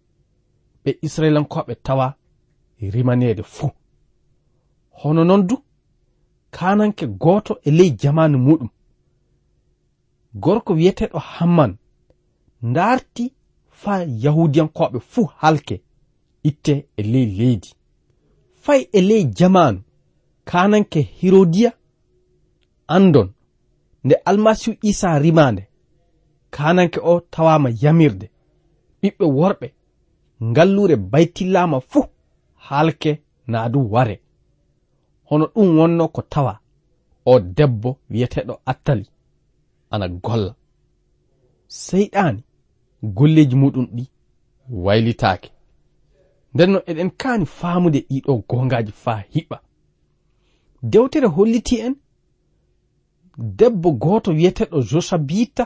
ɓe 0.84 0.90
israilankoɓe 1.02 1.74
tawa 1.82 2.16
rimanede 2.80 3.42
fuu. 3.42 3.70
Hono 4.90 5.24
non 5.24 5.46
du 5.46 5.56
kananke 6.50 7.06
goto 7.06 7.58
e 7.62 7.70
ley 7.70 7.90
jamanu 8.00 8.38
muɗum. 8.38 8.68
Gorko 10.34 10.72
wiyeteɗo 10.74 11.18
hamman 11.18 11.76
darti 12.62 13.35
faa 13.80 14.00
yahudiyankoɓe 14.24 14.98
fuu 15.12 15.26
halke 15.40 15.76
itte 16.48 16.74
e 16.96 17.02
ley 17.12 17.26
leydi. 17.38 17.68
Fay 18.64 18.80
e 18.92 19.00
ley 19.08 19.22
jamanu 19.38 19.80
kananke 20.50 21.00
hirodiya 21.18 21.70
andon 22.96 23.28
nde 24.04 24.14
almasihu 24.28 24.76
isa 24.90 25.18
rimande 25.24 25.62
kananke 26.54 26.98
o 27.10 27.20
tawama 27.32 27.68
yamirde. 27.82 28.26
Ɓiɓɓe 29.02 29.24
worɓe 29.38 29.68
ngallure 30.50 30.96
baytillama 31.12 31.78
fuu 31.90 32.04
halke 32.66 33.10
naa 33.50 33.68
du 33.72 33.80
ware. 33.92 34.16
Hono 35.28 35.44
ɗum 35.54 35.68
wonno 35.78 36.04
ko 36.14 36.20
tawa 36.32 36.54
o 37.30 37.40
debbo 37.56 37.90
wiyeteɗo 38.10 38.54
attali 38.70 39.06
ana 39.92 40.06
golla. 40.08 40.52
Seyɗani 41.68 42.40
golleji 43.02 43.56
muɗum 43.56 43.86
ɗi 43.96 44.04
waylitaake. 44.84 45.50
Ndenno 46.54 46.78
eɗen 46.86 47.10
kaani 47.10 47.46
faamude 47.46 47.98
ɗiɗo 48.08 48.32
gongaji 48.48 48.92
faa 48.92 49.22
hiɓa 49.34 49.56
dewtere 50.82 51.26
holliti 51.26 51.76
en 51.80 51.94
debbo 53.38 53.90
gooto 53.92 54.30
wiyeteɗo 54.30 54.80
josabita 54.90 55.64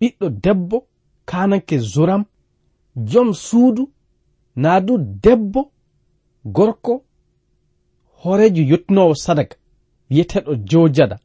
ɓiɗɗo 0.00 0.26
debbo 0.44 0.86
kananke 1.24 1.78
zoram 1.78 2.24
jom 3.10 3.28
suudu 3.34 3.90
naa 4.56 4.80
du 4.80 4.98
debbo 4.98 5.72
gorko 6.44 7.04
horejo 8.22 8.62
yettinowo 8.70 9.14
sadaka 9.14 9.56
wiyeteɗo 10.10 10.54
jojada 10.70 11.16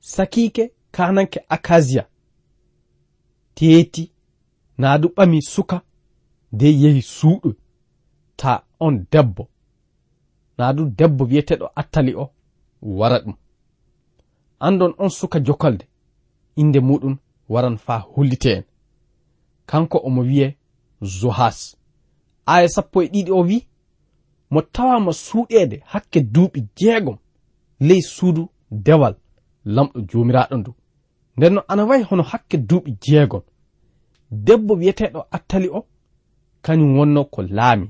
sakike 0.00 0.72
kananke 0.90 1.40
akasia 1.48 2.06
teeti 3.54 4.12
naa 4.78 4.98
du 4.98 5.08
ɓami 5.16 5.38
suka 5.52 5.76
de 6.52 6.66
yehi 6.82 7.02
suuɗo 7.02 7.50
ta 8.36 8.64
on 8.80 8.94
debbo. 9.12 9.48
Naa 10.58 10.72
du 10.76 10.82
debbo 10.98 11.24
wiyeteɗo 11.30 11.66
attali 11.80 12.12
o 12.14 12.30
wara 12.82 13.18
ɗum. 13.24 13.34
Andon 14.60 14.92
on 14.98 15.08
suka 15.10 15.38
jokolde 15.46 15.84
inde 16.56 16.80
muɗum 16.80 17.16
waran 17.48 17.76
faa 17.76 17.98
hollite 18.14 18.46
en 18.56 18.64
kanko 19.66 19.98
omo 20.06 20.20
wiye 20.22 20.56
zohas 21.02 21.58
aya 22.46 22.68
sappo 22.68 23.02
e 23.02 23.06
ɗiɗi 23.12 23.30
o 23.30 23.40
wi 23.48 23.66
mo 24.50 24.60
tawama 24.74 25.12
suuɗede 25.12 25.76
hakke 25.92 26.20
duuɓi 26.20 26.60
jeegom 26.78 27.16
ley 27.80 28.00
suudu 28.02 28.48
dewal 28.70 29.14
lamɗo 29.64 30.00
jomiraɗo 30.10 30.56
ndu. 30.56 30.70
nden 31.36 31.52
no 31.54 31.62
ana 31.68 31.84
wayi 31.84 32.02
hono 32.02 32.22
hakke 32.22 32.56
duuɓi 32.68 32.96
jeegon 33.02 33.42
debbo 34.30 34.74
wiyeteɗo 34.74 35.20
attali 35.30 35.68
o 35.68 35.86
kañum 36.62 36.98
wonno 36.98 37.24
ko 37.24 37.42
laami 37.42 37.88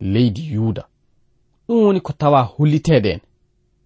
leydi 0.00 0.52
yuuda. 0.54 0.88
Ɗum 1.68 1.84
woni 1.84 2.00
ko 2.00 2.12
tawa 2.12 2.42
hollitede 2.42 3.10
en 3.12 3.20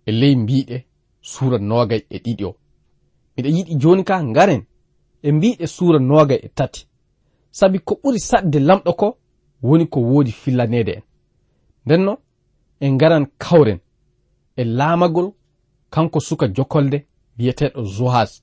e 0.07 0.13
ley 0.13 0.37
mbiɗe 0.37 0.85
suura 1.21 1.59
nogay 1.59 2.03
e 2.11 2.19
ɗiɗi 2.25 2.45
o. 2.45 2.57
Miɗa 3.37 3.49
yiɗi 3.57 3.75
joni 3.81 4.05
ka 4.05 4.23
ngaren 4.25 4.63
e 5.23 5.33
mbiɗe 5.33 5.67
suura 5.67 5.99
nogay 5.99 6.41
e 6.43 6.49
tati. 6.49 6.87
Sabi 7.51 7.79
ko 7.79 7.95
ɓuri 8.03 8.19
saɗde 8.19 8.59
lamɗo 8.59 8.93
ko 9.01 9.19
woni 9.63 9.87
ko 9.87 10.01
woodi 10.01 10.33
fillanede 10.33 10.93
en 10.93 11.03
ndenno 11.87 12.19
en 12.81 12.93
ngaran 12.95 13.27
kawren 13.39 13.79
e 14.57 14.65
laamagol 14.65 15.33
kanko 15.91 16.21
suka 16.21 16.49
jokolde 16.49 17.07
wiyeteɗo 17.39 17.85
zohas 17.85 18.43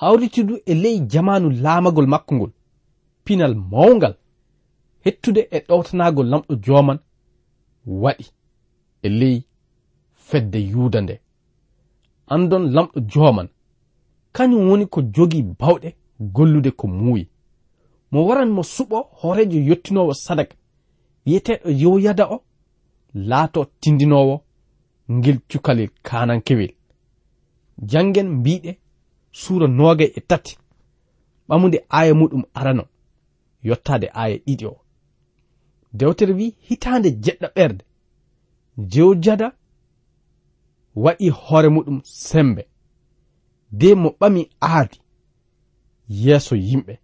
hawritidu 0.00 0.54
e 0.66 0.74
ley 0.74 0.98
jamanu 1.12 1.50
laamagol 1.64 2.06
makko 2.06 2.34
ngol 2.34 2.52
pinal 3.24 3.54
mawngal 3.54 4.14
hettude 5.04 5.42
e 5.56 5.58
ɗowtanagol 5.68 6.26
lamɗo 6.32 6.54
joman 6.64 6.98
waɗi 8.02 8.26
e 9.06 9.08
ley 9.20 9.36
fedde 10.28 10.58
yuuda 10.72 11.00
nde. 11.00 11.14
Andon 12.34 12.64
lamɗo 12.74 12.98
joman 13.12 13.48
kañum 14.34 14.68
woni 14.68 14.86
ko 14.86 15.00
jogi 15.14 15.42
bawɗe 15.60 15.88
gollude 16.34 16.70
ko 16.78 16.86
muuyi. 16.88 17.24
Mo 18.10 18.18
waran 18.26 18.50
mo 18.56 18.62
suɓo 18.74 18.98
horejo 19.20 19.58
yettinowo 19.68 20.12
sadaka 20.24 20.54
wiyeteɗo 21.26 21.68
yowyada 21.82 22.24
o 22.34 22.36
laato 23.14 23.60
tindinowo 23.80 24.34
ngel 25.10 25.38
cukalel 25.50 25.90
kanankewel 26.06 26.72
jangen 27.90 28.28
mbiɗe 28.38 28.70
suura 29.40 29.66
noogay 29.78 30.10
e 30.16 30.20
tati. 30.30 30.52
Ɓamude 31.48 31.78
aya 31.98 32.12
muɗum 32.20 32.42
arano 32.58 32.84
yottade 33.68 34.06
aya 34.22 34.36
ɗiɗi 34.46 34.66
o. 34.66 34.76
Dewtere 35.98 36.32
wi 36.38 36.46
hitande 36.66 37.08
jeɗɗaɓerde 37.24 37.82
jewjada 38.92 39.48
waɗi 41.04 41.26
hoore 41.40 41.68
muɗum 41.74 41.98
sembe. 42.04 42.62
De 43.78 43.88
mo 44.02 44.08
ɓami 44.20 44.42
aadi 44.60 44.98
yeeso 46.22 46.54
yimɓe. 46.68 46.94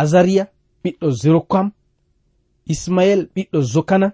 Azariya 0.00 0.44
ɓiɗɗo 0.82 1.06
zerokam 1.20 1.66
ismael 2.72 3.20
ɓiɗɗo 3.34 3.58
zokana 3.72 4.08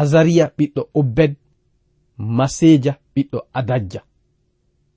azariya 0.00 0.44
ɓiɗɗo 0.56 0.82
obed 1.00 1.32
maseja 2.36 2.92
ɓiɗɗo 3.14 3.38
adajja. 3.58 4.00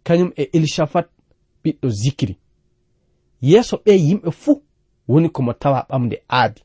kañum 0.06 0.32
e 0.36 0.44
elishafat 0.54 1.08
ɓiɗɗo 1.64 1.88
zikri. 1.90 2.34
Yeeso 3.42 3.76
ɓe 3.86 3.92
yimɓe 4.06 4.32
fuu 4.32 4.62
woni 5.08 5.30
komo 5.30 5.54
tawa 5.54 5.86
ɓamde 5.90 6.18
aadi. 6.30 6.62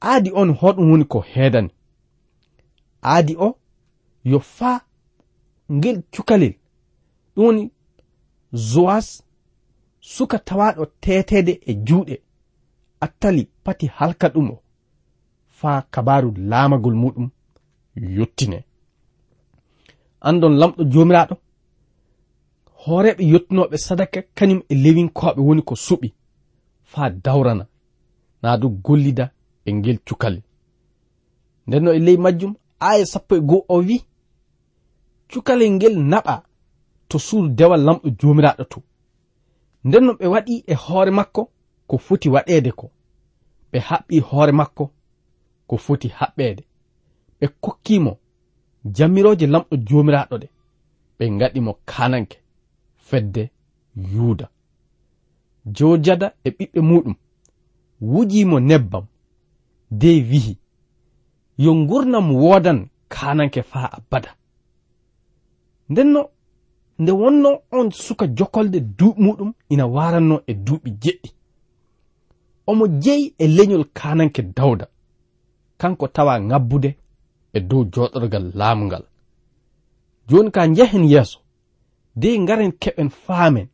Aadi 0.00 0.30
on 0.34 0.50
hoɗum 0.60 0.90
woni 0.90 1.04
ko 1.12 1.18
heedani. 1.20 1.70
Aadi 3.02 3.36
o 3.36 3.58
yo 4.24 4.38
faa 4.40 4.80
ngel 5.72 6.02
cukalel. 6.12 6.54
Ɗum 7.34 7.44
woni 7.46 7.70
zoas 8.54 9.22
suka 10.00 10.38
tawaɗo 10.38 10.86
teteede 11.00 11.52
e 11.66 11.72
juuɗe. 11.86 12.22
Attali 13.00 13.48
pati 13.64 13.86
halka 13.86 14.28
ɗum 14.28 14.50
o 14.50 14.62
faa 15.48 15.82
kabaru 15.90 16.30
laamagol 16.36 16.94
muɗum 16.94 17.30
yottine. 18.16 18.64
Andon 20.20 20.54
lamɗo 20.60 20.84
joomiraaɗo 20.92 21.34
hooreɓe 22.84 23.22
yettunoɓe 23.32 23.76
sadaka 23.86 24.20
kañum 24.36 24.60
e 24.68 24.74
lewinkoɓe 24.74 25.40
woni 25.46 25.62
ko 25.62 25.74
suɓi 25.86 26.08
faa 26.92 27.10
dawrana 27.24 27.64
naa 28.42 28.56
du 28.60 28.68
gollida 28.68 29.24
e 29.64 29.72
ngel 29.72 29.98
cukali 30.06 30.42
nden 31.66 31.82
no 31.84 31.92
e 31.92 31.98
ley 31.98 32.16
majjum 32.16 32.54
aya 32.80 33.06
sappo 33.06 33.36
e 33.36 33.40
goo 33.40 33.64
o 33.68 33.76
wi 33.88 33.96
cukalel 35.30 35.70
ngel 35.72 35.96
naɓa 36.10 36.42
to 37.08 37.18
suudu 37.18 37.48
dewa 37.48 37.76
lamɗo 37.76 38.08
joomiraaɗo 38.20 38.64
to. 38.64 38.82
Nden 39.84 40.04
no 40.04 40.12
ɓe 40.12 40.26
waɗi 40.26 40.64
e 40.66 40.74
hoore 40.74 41.10
makko 41.10 41.42
ko 41.86 41.98
foti 41.98 42.28
waɗeede 42.28 42.70
ko. 42.72 42.90
Ɓe 43.72 43.78
haɓɓi 43.88 44.20
hoore 44.20 44.52
makko 44.52 44.90
ko 45.66 45.76
foti 45.76 46.08
haɓɓeede. 46.08 46.62
Ɓe 47.40 47.46
kokkiimo 47.60 48.12
jammirooje 48.96 49.46
lamɗo 49.46 49.74
joomiraaɗo 49.88 50.36
ɗe. 50.42 50.48
Ɓe 51.18 51.24
ngaɗimo 51.30 51.72
kananke 51.84 52.41
fedde 53.12 53.50
yuuda. 54.12 54.46
Jojada 55.76 56.26
e 56.46 56.50
ɓiɓɓe 56.56 56.80
muɗum 56.90 57.14
wujimo 58.12 58.56
nebbam 58.68 59.04
de 60.00 60.08
wihi. 60.30 60.54
Yo 61.64 61.70
gurnam 61.88 62.26
wodan 62.42 62.78
kananke 63.08 63.62
faa 63.70 63.88
abada. 63.98 64.30
Ndenno 65.90 66.20
nde 66.98 67.12
wonno 67.20 67.50
on 67.78 67.90
suka 67.90 68.26
jokolde 68.36 68.78
duuɓi 68.98 69.20
muɗum 69.24 69.50
ina 69.72 69.84
waranno 69.94 70.36
e 70.50 70.52
duuɓi 70.66 70.90
jeɗɗi. 71.02 71.30
Omo 72.70 72.84
jeyi 73.02 73.34
e 73.38 73.46
leñol 73.56 73.84
kananke 73.98 74.42
dawda. 74.56 74.86
Kanko 75.80 76.06
tawa 76.08 76.34
ngabbude 76.40 76.90
e 77.52 77.60
dow 77.60 77.82
joɗorgal 77.92 78.46
laamngal. 78.58 79.04
Joni 80.28 80.50
ka 80.54 80.66
njehen 80.66 81.04
yeeso 81.12 81.41
de 82.16 82.38
ngaren 82.38 82.72
keɓen 82.72 83.10
faamen. 83.10 83.68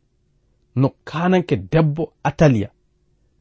No 0.75 0.89
kananke 1.03 1.55
debbo 1.71 2.13
ataliya 2.23 2.69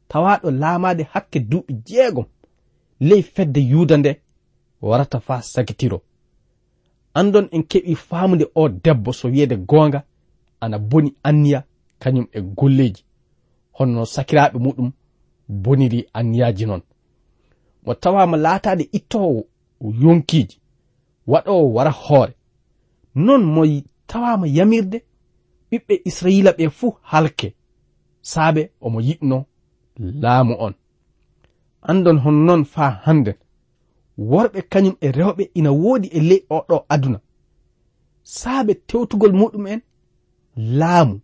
tawaɗo 0.08 0.50
laamade 0.50 1.02
hakke 1.12 1.38
duuɓi 1.50 1.72
jeegom. 1.86 2.24
Ley 3.00 3.22
fedde 3.22 3.60
yuuda 3.60 3.96
nde 3.96 4.20
warata 4.82 5.20
faa 5.20 5.42
sakitiro 5.42 5.98
andon 7.14 7.48
en 7.52 7.62
keɓi 7.62 7.94
faamude 7.94 8.46
o 8.54 8.68
debbo 8.68 9.12
so 9.12 9.28
wiyeede 9.28 9.56
goonga 9.56 10.02
ana 10.60 10.78
boni 10.78 11.14
anniya 11.22 11.64
kañum 12.02 12.26
e 12.32 12.40
golleji 12.40 13.02
honno 13.76 14.04
sakiraaɓe 14.14 14.58
muɗum 14.64 14.90
boniri 15.48 16.00
anniyaji 16.12 16.66
noon. 16.66 16.82
Mo 17.84 17.94
tawama 17.94 18.36
laataade 18.36 18.88
ittowo 18.92 19.44
yonkiiji 20.02 20.56
waɗowo 21.26 21.72
wara 21.74 21.90
hoore. 21.90 22.34
Non 23.14 23.42
mo 23.54 23.62
tawama 24.10 24.46
yamirde 24.56 24.98
ɓiɓɓe 25.70 25.94
israila 26.08 26.50
ɓe 26.58 26.64
fuu 26.78 26.90
halke. 27.10 27.48
Saabe 28.32 28.62
omo 28.84 28.98
yiɗno 29.08 29.36
laamu 30.22 30.54
on. 30.66 30.74
Andon 31.90 32.18
hon 32.24 32.36
honnon 32.36 32.62
faa 32.72 32.90
hannden 33.04 33.36
worɓe 34.30 34.60
kañum 34.72 34.96
e 35.00 35.08
rewɓe 35.18 35.42
ina 35.58 35.70
woodi 35.82 36.08
e 36.18 36.20
ley 36.28 36.40
oɗo 36.56 36.76
aduna. 36.94 37.18
Saabe 38.38 38.72
tewtugol 38.88 39.32
muɗum'en 39.40 39.80
laamu. 40.78 41.14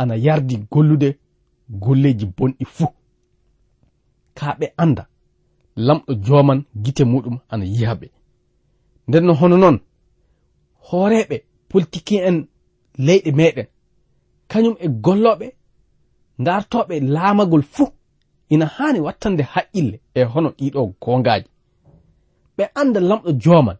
Ana 0.00 0.14
yardi 0.26 0.54
gollude 0.72 1.08
golleji 1.82 2.26
bonɗi 2.36 2.64
fuu. 2.76 2.90
Kaa 4.38 4.54
ɓe 4.58 4.66
anda 4.82 5.02
lamɗo 5.86 6.12
joman 6.26 6.60
gite 6.84 7.04
muɗum 7.12 7.36
ana 7.52 7.64
yiha 7.74 7.94
ɓe. 8.00 8.06
Nden 9.08 9.24
no 9.26 9.32
hono 9.40 9.56
noon 9.62 9.78
hooreɓe 10.88 11.36
politiki 11.72 12.16
en 12.28 12.36
leyɗe 13.06 13.30
meɗen. 13.38 13.66
Kañum 14.50 14.76
e 14.84 14.86
golloɓe 15.04 15.46
dartoɓe 16.46 16.94
laamagol 17.14 17.62
fuu 17.74 17.88
ina 18.54 18.66
hani 18.76 18.98
wattande 19.06 19.42
haqqille 19.52 19.96
e 20.14 20.20
hono 20.32 20.48
ɗiɗo 20.58 20.80
gongaji 21.02 21.48
ɓe 22.56 22.64
anda 22.80 23.00
lamɗo 23.08 23.30
joman 23.42 23.78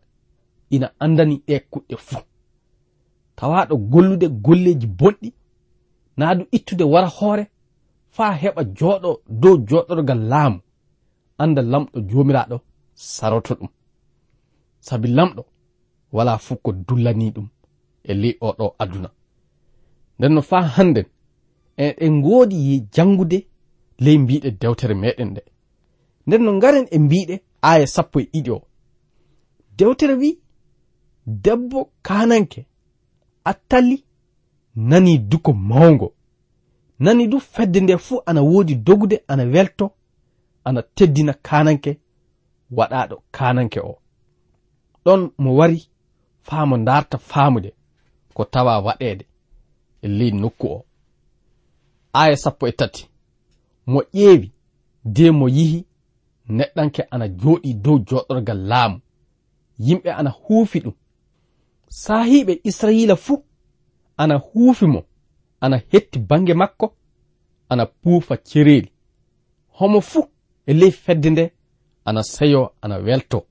ina 0.74 0.86
andani 1.04 1.34
ɗe 1.46 1.54
kuɗɗe 1.70 1.96
fuu. 2.06 2.22
Tawaɗo 3.36 3.74
gollude 3.92 4.26
golleji 4.44 4.86
bonɗi 4.98 5.28
naadu 6.18 6.42
ittude 6.56 6.84
wara 6.92 7.08
hoore 7.16 7.44
faa 8.16 8.32
heɓa 8.42 8.62
jooɗo 8.78 9.10
dow 9.42 9.56
joɗorgal 9.68 10.20
laamu. 10.30 10.58
Anda 11.42 11.62
lamɗo 11.72 11.96
jomiraɗo 12.10 12.56
saroto 13.14 13.52
ɗum. 13.58 13.68
Sabi 14.86 15.08
lamɗo 15.18 15.42
wala 16.12 16.32
fuu 16.44 16.56
ko 16.64 16.70
dullani 16.86 17.26
ɗum. 17.34 17.48
e 18.04 18.14
ley 18.14 18.34
oɗo 18.40 18.66
aduna. 18.82 19.10
Nden 20.18 20.32
no 20.34 20.42
faa 20.42 20.62
hannden 20.76 21.06
eɗen 21.76 22.12
ngoodi 22.18 22.56
janngude 22.94 23.38
ley 24.04 24.18
mbiɗe 24.18 24.50
dewtere 24.60 24.94
meɗen 25.02 25.28
nde. 25.30 25.42
Nden 26.26 26.42
no 26.44 26.52
ngaren 26.52 26.86
e 26.90 26.98
mbiɗe 26.98 27.34
aya 27.70 27.86
sappo 27.94 28.16
e 28.20 28.24
ɗiɗi 28.32 28.50
o. 28.50 28.58
Dewtere 29.78 30.14
wi 30.14 30.30
debbo 31.26 31.90
kananke 32.02 32.66
attali 33.44 34.04
nani 34.74 35.18
duko 35.18 35.52
mawngo. 35.52 36.08
Nani 36.98 37.26
du 37.26 37.40
fedde 37.40 37.80
nde 37.80 37.96
fuu 37.98 38.22
ana 38.26 38.42
woodi 38.42 38.74
dogude 38.74 39.16
ana 39.28 39.44
welto 39.44 39.86
ana 40.64 40.82
teddina 40.82 41.32
kananke 41.32 41.98
waɗaɗo 42.76 43.16
kananke 43.36 43.80
o. 43.80 43.98
Ɗon 45.04 45.30
mo 45.38 45.50
wari 45.58 45.88
faamo 46.42 46.76
darta 46.78 47.18
faamude. 47.18 47.70
ko 48.34 48.44
tawa 48.44 48.74
waɗede 48.86 49.24
e 50.02 50.08
ley 50.08 50.30
nokku 50.30 50.66
o. 50.66 50.84
Aya 52.12 52.36
sappo 52.36 52.66
e 52.68 52.72
tati 52.72 53.08
mo 53.86 54.00
ƴeewi 54.14 54.50
de 55.04 55.30
mo 55.30 55.46
yihi 55.48 55.84
neɗɗanke 56.56 57.02
ana 57.10 57.26
jooɗi 57.40 57.70
dow 57.84 57.98
joɗorgal 58.08 58.60
laamu. 58.70 58.98
Yimɓe 59.78 60.10
ana 60.18 60.30
huufi 60.30 60.78
ɗum. 60.84 60.94
Saahiɓe 61.88 62.52
israila 62.64 63.16
fuu 63.16 63.44
ana 64.16 64.34
huufi 64.36 64.86
mo 64.86 65.00
ana 65.60 65.76
hetti 65.90 66.18
bange 66.18 66.54
makko 66.54 66.86
ana 67.68 67.86
puufa 67.86 68.36
cereeli 68.36 68.90
homo 69.78 70.00
fuu 70.00 70.24
e 70.66 70.72
ley 70.80 70.90
fedde 70.90 71.30
nde 71.30 71.52
ana 72.04 72.22
seyo 72.22 72.72
ana 72.82 72.96
welto. 73.06 73.46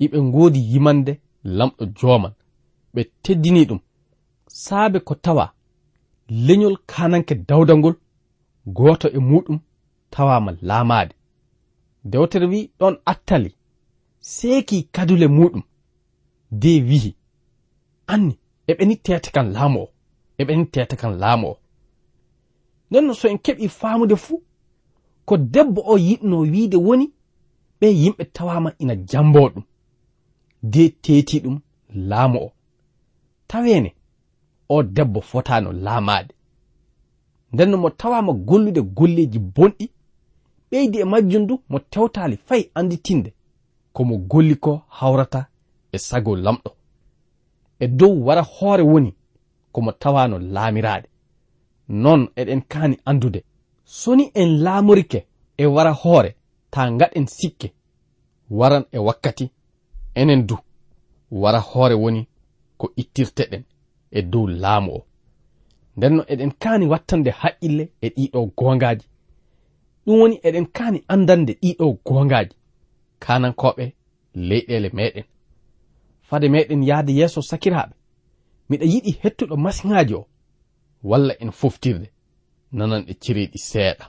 Iɓe 0.00 0.18
ngoodi 0.22 0.60
yimande 0.72 1.20
lamɗo 1.44 1.84
jooman. 1.98 2.32
ɓe 2.94 3.02
teddini 3.22 3.64
ɗum. 3.68 3.80
Saabe 4.64 4.98
ko 5.06 5.14
tawa 5.14 5.44
leñol 6.46 6.76
kananke 6.90 7.34
dawda 7.48 7.74
ngol 7.76 7.96
gooto 8.76 9.08
e 9.08 9.18
muɗum 9.30 9.58
tawama 10.10 10.50
laamaade. 10.68 11.14
Dewtere 12.10 12.46
wi 12.52 12.70
ɗon 12.78 12.94
attali 13.12 13.50
seeki 14.20 14.76
kadule 14.94 15.26
muɗum 15.36 15.62
de 16.62 16.70
wihi. 16.88 17.10
Anni 18.12 18.34
eɓeni 18.70 18.94
tete 19.04 19.30
kan 19.34 19.48
laamu 19.54 19.78
o 19.84 19.88
eɓeni 20.40 20.64
tete 20.74 20.94
kan 21.00 21.12
laamu 21.22 21.46
o. 21.52 21.58
Nden 22.90 23.04
no 23.06 23.12
so 23.14 23.28
en 23.28 23.38
keɓi 23.44 23.68
faamude 23.68 24.16
fuu 24.24 24.42
ko 25.26 25.36
debbo 25.36 25.80
o 25.92 25.94
yiɗno 26.06 26.36
wiide 26.52 26.76
woni 26.86 27.06
ɓe 27.80 27.86
yimɓe 28.02 28.24
tawama 28.36 28.70
ina 28.82 28.94
jambo 29.10 29.40
ɗum 29.52 29.64
de 30.62 30.82
teeti 31.02 31.36
ɗum 31.44 31.56
laamu 32.10 32.38
o. 32.46 32.52
tawene 33.52 33.94
o 34.68 34.82
debbo 34.82 35.20
fotano 35.20 35.72
laamade 35.72 36.34
nden 37.52 37.70
no 37.70 37.76
mo 37.76 37.90
tawama 37.90 38.32
gollude 38.32 38.82
golleji 38.82 39.38
bonɗi 39.38 39.86
ɓeydi 40.70 40.96
e 41.00 41.04
majjum 41.04 41.46
du 41.46 41.54
mo 41.70 41.78
tewtali 41.78 42.36
fay 42.46 42.62
anditinde 42.74 43.30
komo 43.92 44.16
golli 44.30 44.56
ko 44.64 44.72
hawrata 44.88 45.40
e 45.92 45.98
sago 45.98 46.36
lamɗo. 46.36 46.70
E 47.78 47.86
dow 47.98 48.12
wara 48.26 48.42
hoore 48.42 48.82
woni 48.82 49.14
komo 49.72 49.92
tawano 49.92 50.38
laamirade 50.38 51.08
non 51.88 52.28
eɗen 52.40 52.62
kaani 52.72 52.96
andude 53.04 53.44
soni 53.84 54.24
en 54.34 54.50
laamorike 54.64 55.26
e 55.56 55.66
wara 55.66 55.92
hoore 55.92 56.30
ta 56.70 56.90
gaɗen 56.98 57.26
sikke 57.26 57.68
waran 58.50 58.84
e 58.92 58.98
wakkati 58.98 59.50
enen 60.14 60.46
du 60.46 60.56
wara 61.30 61.58
hoore 61.60 61.94
woni 61.94 62.26
ko 62.82 62.92
ittirteɗen 63.02 63.62
e 64.10 64.22
dow 64.32 64.46
laamu 64.62 64.90
o. 64.98 65.00
Ndenno 65.96 66.22
eɗen 66.32 66.52
kaani 66.62 66.86
wattande 66.92 67.30
haqqille 67.40 67.84
e 68.00 68.08
ɗiɗo 68.16 68.40
gongaji 68.58 69.06
ɗum 70.04 70.16
woni 70.20 70.36
eɗen 70.46 70.66
kaani 70.76 70.98
andande 71.12 71.52
ɗiɗo 71.62 71.86
gongaji 72.06 72.54
kanankoɓe 73.24 73.84
leyɗele 74.48 74.88
meɗen 74.98 75.24
fade 76.28 76.46
meɗen 76.54 76.82
yahde 76.88 77.12
yeeso 77.18 77.40
sakiraɓe 77.50 77.94
miɗa 78.68 78.84
yiɗi 78.92 79.10
hettuɗo 79.22 79.54
masiŋaji 79.64 80.14
o. 80.14 80.22
Walla 81.08 81.34
en 81.42 81.50
foftirde 81.60 82.06
nanan 82.72 83.02
ɗe 83.06 83.12
ciriɗi 83.22 83.58
seeɗa. 83.70 84.04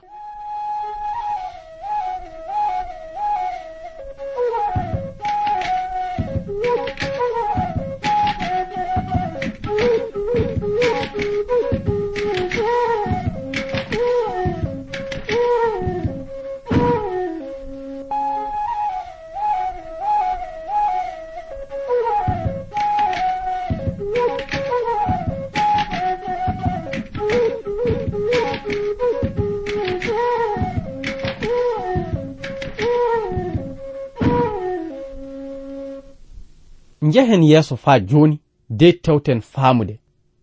njehen 37.14 37.42
yeeso 37.42 37.76
faa 37.76 37.98
jooni 37.98 38.40
dey 38.70 38.92
tewten 38.92 39.40
faamude 39.40 39.94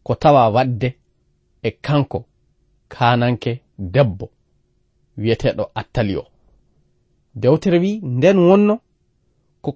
ko 0.03 0.15
tawa 0.15 0.49
waɗde 0.55 0.89
e 1.63 1.71
kanko 1.71 2.25
kananke 2.87 3.51
debbo 3.93 4.29
wiyeteeɗo 5.17 5.63
attali 5.79 6.15
o 6.17 6.25
dewtere 7.35 7.77
wi 7.83 7.91
nden 8.03 8.37
wonno 8.37 8.75
ko 9.61 9.69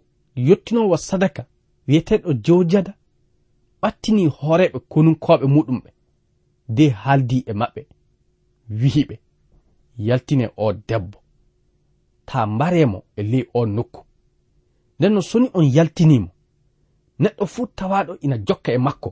yottinowo 0.47 0.97
sadaka 0.97 1.45
wiyeteeɗo 1.87 2.29
jowjada 2.45 2.93
ɓattini 3.81 4.23
hooreɓe 4.37 4.79
konunkoɓe 4.91 5.45
muɗumɓe 5.55 5.89
de 6.75 6.89
haaldi 7.01 7.37
e 7.49 7.53
maɓɓe 7.59 7.81
wihiɓe 8.79 9.15
yaltine 10.07 10.45
o 10.57 10.73
debbo. 10.87 11.17
Ta 12.25 12.45
mbaremo 12.47 13.03
e 13.15 13.23
ley 13.23 13.45
o 13.53 13.65
nokku. 13.65 14.01
Nden 14.99 15.13
no 15.13 15.21
soni 15.21 15.47
on 15.53 15.65
yaltinimo 15.75 16.29
neɗɗo 17.19 17.45
fuu 17.45 17.67
tawaɗo 17.77 18.13
ina 18.21 18.37
jokka 18.47 18.71
e 18.73 18.77
makko. 18.77 19.09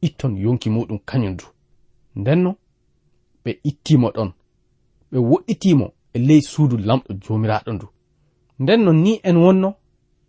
Itton 0.00 0.36
yonki 0.36 0.70
muɗum 0.70 0.98
kañum 1.08 1.36
du. 1.36 1.44
Ndenno 2.16 2.50
ɓe 3.44 3.50
ittimo 3.64 4.08
ɗon. 4.16 4.30
Ɓe 5.10 5.18
woɗɗitimo 5.30 5.86
e 6.14 6.18
ley 6.18 6.40
suudu 6.50 6.76
lamɗo 6.76 7.10
jomiraɗo 7.22 7.72
ndu. 7.72 7.86
Ndenno 8.58 8.92
ni 8.92 9.20
en 9.28 9.36
wonno 9.36 9.74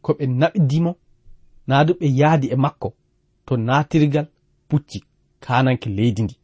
ko 0.02 0.14
ɓe 0.14 0.26
naɓidimo 0.40 0.92
naadu 1.68 1.94
ɓe 2.00 2.08
yaadi 2.20 2.48
e 2.48 2.56
makko 2.56 2.94
to 3.46 3.58
natirgal 3.58 4.28
pucci 4.68 5.00
kananke 5.44 5.90
leydi 5.90 6.22
ndi. 6.24 6.36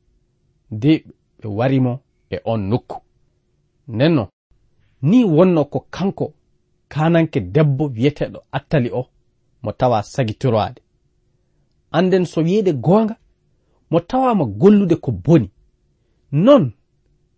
De 0.81 0.91
ɓe 1.39 1.47
warimo 1.57 1.99
e 2.29 2.37
on 2.45 2.61
nokku. 2.69 2.97
Ndenno 3.87 4.23
ni 5.01 5.23
wonno 5.23 5.65
ko 5.65 5.79
kanko 5.95 6.33
kananke 6.87 7.39
debbo 7.39 7.83
wiyeteɗo 7.95 8.39
attali 8.51 8.89
o. 8.91 9.01
mo 9.65 9.71
tawa 9.79 9.99
sagitoroade 10.13 10.81
anden 11.97 12.25
so 12.25 12.41
wiyeede 12.41 12.73
goonga 12.73 13.15
mo 13.91 13.99
tawama 13.99 14.45
gollude 14.45 14.95
ko 14.95 15.11
boni. 15.11 15.49
Non 16.31 16.71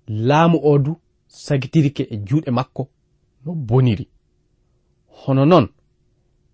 laamu 0.07 0.59
o 0.63 0.77
du 0.77 0.95
sagitirike 1.27 2.03
e 2.13 2.17
juuɗe 2.17 2.51
makko 2.51 2.89
no 3.45 3.53
boniri. 3.53 4.07
Hono 5.07 5.45
noon 5.45 5.67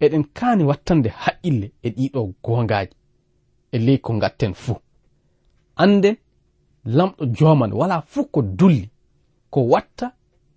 eɗen 0.04 0.24
kaani 0.38 0.64
wattande 0.64 1.10
haqqille 1.10 1.68
e 1.84 1.90
ɗiɗo 1.90 2.34
goongaaji 2.44 2.96
e 3.72 3.78
ley 3.86 3.98
ko 3.98 4.14
ngatten 4.14 4.54
fuu. 4.54 4.78
Anden 5.76 6.16
lamɗo 6.86 7.26
jooman 7.38 7.72
wala 7.74 8.02
fuu 8.02 8.26
ko 8.26 8.42
dulli 8.42 8.90
ko 9.50 9.60
watta 9.72 10.08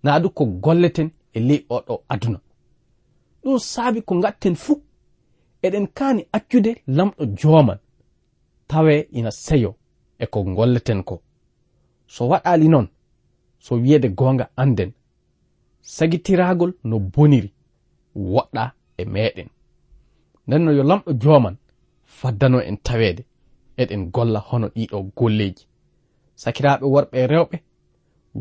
naa 0.03 0.19
du 0.19 0.29
ko 0.29 0.45
golleten 0.45 1.09
e 1.33 1.39
ley 1.39 1.65
oɗo 1.69 2.03
aduna. 2.09 2.39
Ɗum 3.43 3.59
saabi 3.59 4.01
ko 4.01 4.15
ngatten 4.15 4.55
fuu 4.55 4.81
eɗen 5.67 5.87
kaani 5.97 6.21
accude 6.37 6.71
lamɗo 6.87 7.23
jooman 7.39 7.79
tawe 8.67 8.93
ina 9.11 9.31
seyo 9.31 9.75
e 10.19 10.25
ko 10.25 10.43
golleten 10.43 11.03
ko. 11.03 11.21
So 12.07 12.27
waɗali 12.29 12.67
noon 12.69 12.87
so 13.59 13.75
wiyeede 13.75 14.09
goonga 14.09 14.49
anden 14.55 14.91
sagitiragol 15.81 16.73
no 16.83 16.99
boniri 16.99 17.49
woɗɗa 18.15 18.71
e 18.97 19.03
meɗen 19.05 19.49
nden 20.47 20.61
no 20.63 20.71
yo 20.71 20.83
lamɗo 20.83 21.11
jooman 21.21 21.55
faddano 22.05 22.61
en 22.61 22.77
taweede 22.77 23.23
eɗen 23.77 24.11
golla 24.11 24.39
hono 24.39 24.67
ɗiɗo 24.75 24.97
golleji 25.17 25.63
sakiraaɓe 26.35 26.85
worɓe 26.93 27.15
e 27.23 27.27
rewɓe 27.27 27.57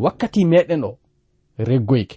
wakkati 0.03 0.45
meɗen 0.45 0.85
o 0.85 0.99
reggoyke. 1.59 2.17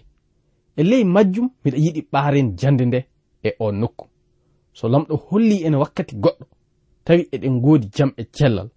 E 0.79 0.83
ley 0.83 1.03
majjum 1.03 1.49
miɗa 1.63 1.77
yiɗi 1.77 2.01
ɓaaren 2.11 2.47
jande 2.59 2.85
nde 2.85 2.99
e 3.43 3.49
o 3.59 3.71
nokku. 3.71 4.08
so 4.79 4.87
lamɗo 4.87 5.15
holli 5.27 5.57
en 5.67 5.75
wakkati 5.75 6.15
goɗɗo 6.23 6.45
tawi 7.05 7.21
eɗen 7.35 7.55
goodi 7.63 7.87
jam 7.95 8.11
e 8.17 8.23
cellal 8.35 8.69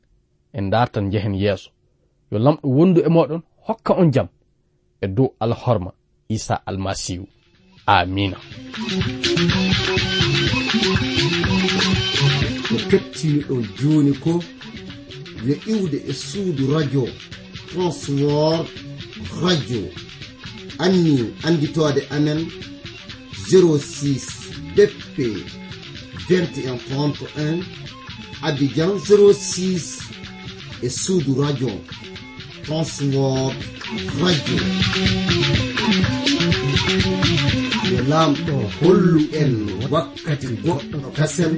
en 0.53 0.71
dartan 0.71 1.11
jehen 1.13 1.35
yeeso. 1.35 1.71
Yo 2.31 2.39
lamɗo 2.39 2.67
wondu 2.77 3.01
e 3.07 3.09
moɗon 3.09 3.43
hokka 3.67 3.93
on 4.01 4.11
jam 4.15 4.29
e 5.01 5.07
dow 5.07 5.29
alhorma 5.41 5.93
isa 6.29 6.55
almasihu. 6.67 7.27
Amina. 7.87 8.39
Ko 12.69 12.77
kettiniɗo 12.91 13.55
joni 13.79 14.13
ko 14.25 14.33
yo 15.47 15.55
iwde 15.73 15.99
e 16.11 16.13
suudu 16.13 16.65
radio 16.75 17.05
transwor 17.69 18.67
radio. 19.43 19.83
Anni 20.79 21.15
anditode 21.47 22.03
amen 22.11 22.41
06 23.51 24.43
bp 24.75 25.17
21 26.33 26.79
31 26.89 27.65
abidjan 28.43 28.93
06 28.99 30.01
e 30.83 30.89
suudu 30.91 31.43
radio. 31.43 31.69
Transword 32.65 33.57
radio. 34.23 34.59
Yo 37.93 37.99
laamɗo 38.11 38.55
hollu 38.81 39.21
en 39.41 39.53
wakkati 39.93 40.49
goɗɗo 40.65 40.99
kasen. 41.17 41.55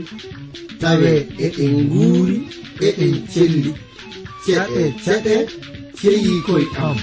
Tawe 0.80 1.12
eɗen 1.46 1.74
nguuri 1.86 2.36
eɗen 2.86 3.14
celli. 3.32 3.72
Ceɗe 4.44 4.82
ceɗe 5.04 5.34
ceyi 5.98 6.32
koye 6.46 6.66
am. 6.86 6.96